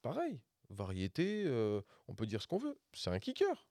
pareil, 0.02 0.40
variété, 0.70 1.44
euh, 1.46 1.80
on 2.08 2.14
peut 2.14 2.26
dire 2.26 2.40
ce 2.42 2.46
qu'on 2.46 2.58
veut, 2.58 2.78
c'est 2.92 3.10
un 3.10 3.18
kicker. 3.18 3.66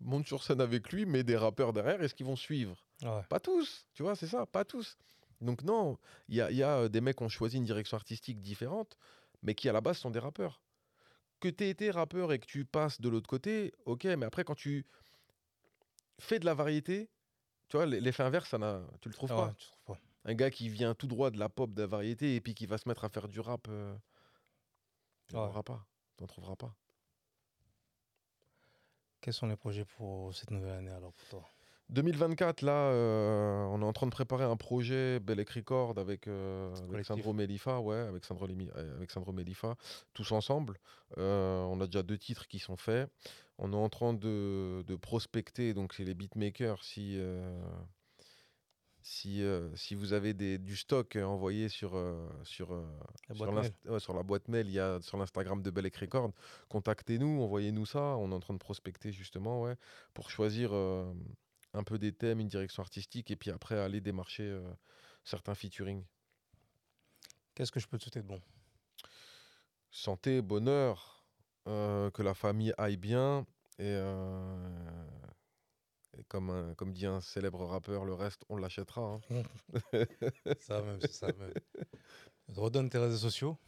Monte 0.00 0.26
sur 0.26 0.42
scène 0.42 0.60
avec 0.60 0.92
lui, 0.92 1.06
mais 1.06 1.22
des 1.24 1.36
rappeurs 1.36 1.72
derrière, 1.72 2.02
est-ce 2.02 2.14
qu'ils 2.14 2.26
vont 2.26 2.36
suivre? 2.36 2.84
Ouais. 3.02 3.22
Pas 3.28 3.40
tous, 3.40 3.86
tu 3.94 4.02
vois, 4.02 4.16
c'est 4.16 4.26
ça, 4.26 4.46
pas 4.46 4.64
tous. 4.64 4.96
Donc 5.40 5.62
non, 5.62 5.98
il 6.28 6.34
y 6.34 6.54
y 6.54 6.62
a, 6.62 6.78
euh, 6.78 6.88
des 6.88 7.00
mecs 7.00 7.16
qui 7.16 7.22
ont 7.24 7.28
choisi 7.28 7.56
une 7.56 7.64
direction 7.64 7.96
artistique 7.96 8.40
différente, 8.40 8.96
mais 9.42 9.54
qui 9.54 9.68
à 9.68 9.72
la 9.72 9.80
base 9.80 9.98
sont 9.98 10.10
des 10.10 10.18
rappeurs. 10.20 10.62
Que 11.40 11.48
tu 11.48 11.64
été 11.64 11.90
rappeur 11.90 12.32
et 12.32 12.38
que 12.38 12.46
tu 12.46 12.64
passes 12.64 13.00
de 13.00 13.08
l'autre 13.08 13.28
côté, 13.28 13.72
ok, 13.84 14.04
mais 14.04 14.26
après 14.26 14.44
quand 14.44 14.54
tu 14.54 14.86
fais 16.20 16.38
de 16.38 16.44
la 16.44 16.54
variété, 16.54 17.10
tu 17.68 17.76
vois, 17.76 17.86
l'effet 17.86 18.22
inverse, 18.22 18.48
ça 18.50 18.58
n'a- 18.58 18.86
tu 19.00 19.08
le 19.08 19.14
trouves 19.14 19.32
pas? 19.34 19.54
tu 19.56 19.66
trouves 19.66 19.82
pas. 19.84 20.00
Un 20.24 20.34
gars 20.34 20.50
qui 20.50 20.68
vient 20.68 20.94
tout 20.94 21.06
droit 21.06 21.30
de 21.30 21.38
la 21.38 21.48
pop, 21.48 21.72
de 21.74 21.82
la 21.82 21.86
variété, 21.88 22.34
et 22.36 22.40
puis 22.42 22.54
qui 22.54 22.66
va 22.66 22.78
se 22.78 22.88
mettre 22.88 23.04
à 23.04 23.08
faire 23.10 23.28
du 23.28 23.40
rap, 23.40 23.68
euh, 23.68 23.96
tu 25.26 25.34
n'en 25.34 25.40
Ouais. 25.40 25.40
trouveras 25.40 25.62
pas. 25.62 25.86
Tu 26.16 26.22
n'en 26.22 26.26
trouveras 26.28 26.56
pas. 26.56 26.74
Quels 29.20 29.34
sont 29.34 29.48
les 29.48 29.56
projets 29.56 29.84
pour 29.84 30.32
cette 30.32 30.52
nouvelle 30.52 30.74
année 30.78 30.92
alors 30.92 31.12
pour 31.14 31.26
toi? 31.26 31.53
2024, 31.90 32.62
là, 32.62 32.72
euh, 32.72 33.64
on 33.66 33.80
est 33.82 33.84
en 33.84 33.92
train 33.92 34.06
de 34.06 34.10
préparer 34.12 34.44
un 34.44 34.56
projet 34.56 35.20
Belec 35.20 35.50
Record 35.50 35.98
avec, 35.98 36.26
euh, 36.28 36.74
avec. 36.92 37.04
Sandro 37.04 37.32
Melifa, 37.32 37.78
ouais, 37.80 37.96
avec 37.98 38.24
Sandro, 38.24 38.46
euh, 38.48 38.96
avec 38.96 39.10
Sandro 39.10 39.32
Melifa, 39.32 39.76
tous 40.14 40.32
ensemble. 40.32 40.78
Euh, 41.18 41.62
on 41.64 41.80
a 41.80 41.86
déjà 41.86 42.02
deux 42.02 42.18
titres 42.18 42.48
qui 42.48 42.58
sont 42.58 42.76
faits. 42.76 43.10
On 43.58 43.72
est 43.72 43.76
en 43.76 43.88
train 43.88 44.14
de, 44.14 44.82
de 44.86 44.96
prospecter, 44.96 45.74
donc 45.74 45.92
c'est 45.94 46.04
les 46.04 46.14
beatmakers. 46.14 46.82
Si, 46.82 47.20
si, 49.02 49.44
si 49.74 49.94
vous 49.94 50.12
avez 50.14 50.32
des, 50.32 50.56
du 50.58 50.76
stock 50.76 51.16
envoyé 51.16 51.68
sur, 51.68 51.90
sur, 52.42 52.72
La 53.28 53.34
sur, 53.34 53.44
boîte 53.44 53.54
l'inst- 53.54 53.74
mail. 53.84 53.92
ouais, 53.92 54.00
sur 54.00 54.14
la 54.14 54.22
boîte 54.22 54.48
mail, 54.48 54.66
il 54.66 54.72
y 54.72 54.80
a 54.80 55.00
sur 55.02 55.18
l'Instagram 55.18 55.62
de 55.62 55.70
Belec 55.70 55.94
Record. 55.96 56.30
Contactez-nous, 56.70 57.42
envoyez-nous 57.42 57.86
ça. 57.86 58.16
On 58.16 58.30
est 58.32 58.34
en 58.34 58.40
train 58.40 58.54
de 58.54 58.58
prospecter 58.58 59.12
justement, 59.12 59.60
ouais, 59.62 59.76
pour 60.14 60.30
choisir 60.30 60.70
un 61.74 61.82
peu 61.84 61.98
des 61.98 62.12
thèmes, 62.12 62.40
une 62.40 62.48
direction 62.48 62.82
artistique, 62.82 63.30
et 63.30 63.36
puis 63.36 63.50
après 63.50 63.78
aller 63.78 64.00
démarcher 64.00 64.44
euh, 64.44 64.72
certains 65.24 65.54
featuring. 65.54 66.04
Qu'est-ce 67.54 67.70
que 67.72 67.80
je 67.80 67.86
peux 67.86 67.98
te 67.98 68.04
souhaiter 68.04 68.22
de 68.22 68.26
bon? 68.26 68.40
Santé, 69.90 70.40
bonheur, 70.42 71.24
euh, 71.68 72.10
que 72.10 72.22
la 72.22 72.34
famille 72.34 72.72
aille 72.78 72.96
bien, 72.96 73.46
et, 73.78 73.84
euh, 73.84 75.06
et 76.16 76.24
comme, 76.24 76.50
un- 76.50 76.74
comme 76.74 76.92
dit 76.92 77.06
un 77.06 77.20
célèbre 77.20 77.64
rappeur, 77.64 78.04
le 78.04 78.14
reste, 78.14 78.44
on 78.48 78.56
l'achètera. 78.56 79.02
hein. 79.02 79.20
Ça 80.60 80.80
même, 80.80 81.00
c'est 81.00 81.12
ça 81.12 81.26
même. 81.32 81.52
Redonne 82.48 82.88
tes 82.88 82.98
réseaux 82.98 83.18
sociaux. 83.18 83.58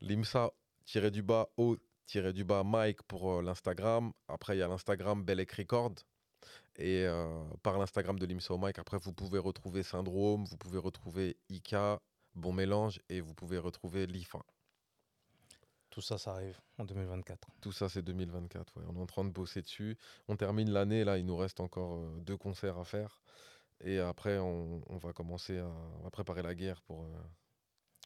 Limsa, 0.00 0.52
tiré 0.84 1.10
du 1.10 1.22
bas, 1.22 1.48
O, 1.56 1.76
tiré 2.06 2.32
du 2.32 2.44
bas, 2.44 2.62
Mike 2.64 3.02
pour 3.04 3.42
l'Instagram. 3.42 4.12
Après, 4.28 4.56
il 4.56 4.60
y 4.60 4.62
a 4.62 4.68
l'Instagram 4.68 5.24
Belec 5.24 5.52
Record. 5.52 5.94
Et 6.76 7.04
euh, 7.06 7.42
par 7.62 7.78
l'Instagram 7.78 8.18
de 8.18 8.26
Limsa 8.26 8.56
Mike, 8.56 8.78
après, 8.78 8.98
vous 8.98 9.12
pouvez 9.12 9.38
retrouver 9.38 9.82
Syndrome, 9.82 10.44
vous 10.44 10.56
pouvez 10.56 10.78
retrouver 10.78 11.36
Ika, 11.48 12.00
Bon 12.34 12.52
Mélange, 12.52 13.00
et 13.08 13.20
vous 13.20 13.34
pouvez 13.34 13.58
retrouver 13.58 14.06
l'IFA. 14.06 14.38
Tout 15.90 16.00
ça, 16.02 16.18
ça 16.18 16.32
arrive 16.32 16.60
en 16.78 16.84
2024. 16.84 17.48
Tout 17.60 17.72
ça, 17.72 17.88
c'est 17.88 18.02
2024. 18.02 18.76
ouais. 18.76 18.84
On 18.88 18.96
est 18.96 19.00
en 19.00 19.06
train 19.06 19.24
de 19.24 19.30
bosser 19.30 19.62
dessus. 19.62 19.96
On 20.28 20.36
termine 20.36 20.70
l'année, 20.70 21.02
là, 21.02 21.18
il 21.18 21.26
nous 21.26 21.36
reste 21.36 21.58
encore 21.60 21.96
euh, 21.96 22.20
deux 22.20 22.36
concerts 22.36 22.78
à 22.78 22.84
faire. 22.84 23.20
Et 23.80 23.98
après, 23.98 24.38
on, 24.38 24.82
on 24.88 24.98
va 24.98 25.12
commencer 25.12 25.58
à, 25.58 26.10
préparer 26.10 26.42
la 26.42 26.54
guerre 26.54 26.80
pour. 26.82 27.02
euh, 27.04 27.08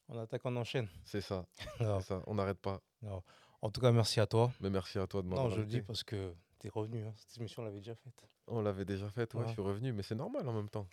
On 0.08 0.18
attaque, 0.18 0.42
on 0.44 0.56
enchaîne. 0.56 0.88
c'est 1.04 1.20
ça, 1.20 1.44
ça. 2.00 2.22
On 2.26 2.34
n'arrête 2.36 2.58
pas. 2.60 2.80
non. 3.02 3.22
En 3.64 3.70
tout 3.70 3.80
cas, 3.80 3.92
merci 3.92 4.18
à 4.18 4.26
toi. 4.26 4.50
Mais 4.60 4.70
merci 4.70 4.98
à 4.98 5.06
toi 5.06 5.22
de 5.22 5.28
m'avoir 5.28 5.48
Non, 5.48 5.54
je 5.54 5.60
le 5.60 5.66
dis 5.66 5.82
parce 5.82 6.02
que 6.02 6.34
tu 6.62 6.68
es 6.68 6.70
revenu. 6.70 7.04
hein. 7.04 7.12
Cette 7.16 7.36
émission, 7.38 7.62
on 7.62 7.64
l'avait 7.66 7.80
déjà 7.80 7.94
faite. 7.94 8.24
On 8.46 8.62
l'avait 8.62 8.84
déjà 8.84 9.08
fait, 9.10 9.34
ouais, 9.34 9.40
Ouais. 9.40 9.46
je 9.48 9.52
suis 9.52 9.62
revenu, 9.62 9.92
mais 9.92 10.02
c'est 10.02 10.14
normal 10.14 10.48
en 10.48 10.52
même 10.52 10.68
temps. 10.68 10.86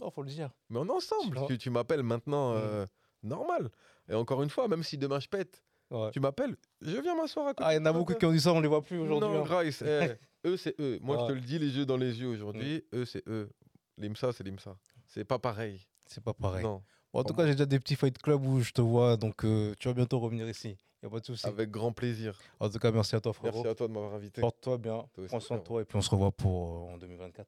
Non, 0.00 0.10
faut 0.10 0.22
le 0.22 0.28
dire. 0.28 0.50
Mais 0.70 0.78
on 0.78 0.86
est 0.86 0.90
ensemble. 0.90 1.40
Tu, 1.48 1.58
tu 1.58 1.70
m'appelles 1.70 2.02
maintenant, 2.02 2.52
Mm. 2.52 2.56
euh, 2.58 2.86
normal. 3.22 3.70
Et 4.08 4.14
encore 4.14 4.42
une 4.42 4.50
fois, 4.50 4.68
même 4.68 4.82
si 4.82 4.96
demain 4.98 5.18
je 5.20 5.28
pète, 5.28 5.62
Ouais. 5.90 6.10
tu 6.10 6.20
m'appelles, 6.20 6.56
je 6.80 6.96
viens 6.98 7.14
m'asseoir 7.16 7.46
à 7.48 7.54
côté. 7.54 7.64
Ah, 7.66 7.72
il 7.74 7.76
y 7.76 7.80
en 7.80 7.86
a 7.86 7.92
beaucoup 7.92 8.14
qui 8.14 8.24
ont 8.26 8.32
dit 8.32 8.40
ça, 8.40 8.52
on 8.52 8.60
les 8.60 8.68
voit 8.68 8.82
plus 8.82 8.98
aujourd'hui. 8.98 9.28
Non, 9.28 9.44
hein. 9.44 9.62
Eh, 9.64 10.16
eux 10.48 10.56
c'est 10.56 10.78
eux. 10.80 10.98
Moi 11.02 11.16
je 11.20 11.26
te 11.26 11.32
le 11.32 11.40
dis 11.40 11.58
les 11.58 11.76
yeux 11.76 11.86
dans 11.86 11.96
les 11.96 12.20
yeux 12.20 12.28
aujourd'hui. 12.28 12.84
Eux 12.92 13.04
c'est 13.04 13.26
eux. 13.28 13.50
L'IMSA 13.96 14.32
c'est 14.32 14.42
l'IMSA. 14.44 14.76
C'est 15.06 15.24
pas 15.24 15.38
pareil. 15.38 15.80
C'est 16.06 16.22
pas 16.22 16.34
pareil. 16.34 16.62
Non. 16.64 16.82
Bon, 17.12 17.20
en 17.20 17.24
tout 17.24 17.34
cas, 17.34 17.46
j'ai 17.46 17.52
déjà 17.52 17.66
des 17.66 17.78
petits 17.80 17.94
fight 17.96 18.18
club 18.18 18.44
où 18.44 18.60
je 18.60 18.72
te 18.72 18.80
vois, 18.82 19.16
donc 19.16 19.44
euh, 19.44 19.74
tu 19.78 19.88
vas 19.88 19.94
bientôt 19.94 20.18
revenir 20.18 20.48
ici. 20.48 20.76
Il 21.06 21.08
a 21.08 21.10
pas 21.12 21.20
de 21.20 21.26
souci. 21.26 21.46
Avec 21.46 21.70
grand 21.70 21.92
plaisir. 21.92 22.36
En 22.58 22.68
tout 22.68 22.80
cas, 22.80 22.90
merci 22.90 23.14
à 23.14 23.20
toi, 23.20 23.32
frérot. 23.32 23.54
Merci 23.54 23.68
à 23.68 23.74
toi 23.76 23.86
de 23.86 23.92
m'avoir 23.92 24.14
invité. 24.14 24.40
Porte-toi 24.40 24.76
bien, 24.76 25.06
Toi 25.14 25.22
aussi, 25.22 25.28
prends 25.28 25.38
soin 25.38 25.58
de 25.58 25.62
toi 25.62 25.82
et 25.82 25.84
puis 25.84 25.96
on 25.96 26.00
se 26.00 26.10
revoit 26.10 26.32
pour 26.32 26.88
euh, 26.88 26.94
en 26.94 26.98
2024. 26.98 27.46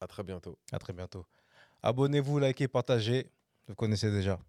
À 0.00 0.06
très 0.08 0.24
bientôt. 0.24 0.58
À 0.72 0.78
très 0.80 0.92
bientôt. 0.92 1.24
Abonnez-vous, 1.84 2.40
likez, 2.40 2.66
partagez. 2.66 3.30
Vous 3.68 3.76
connaissez 3.76 4.10
déjà. 4.10 4.40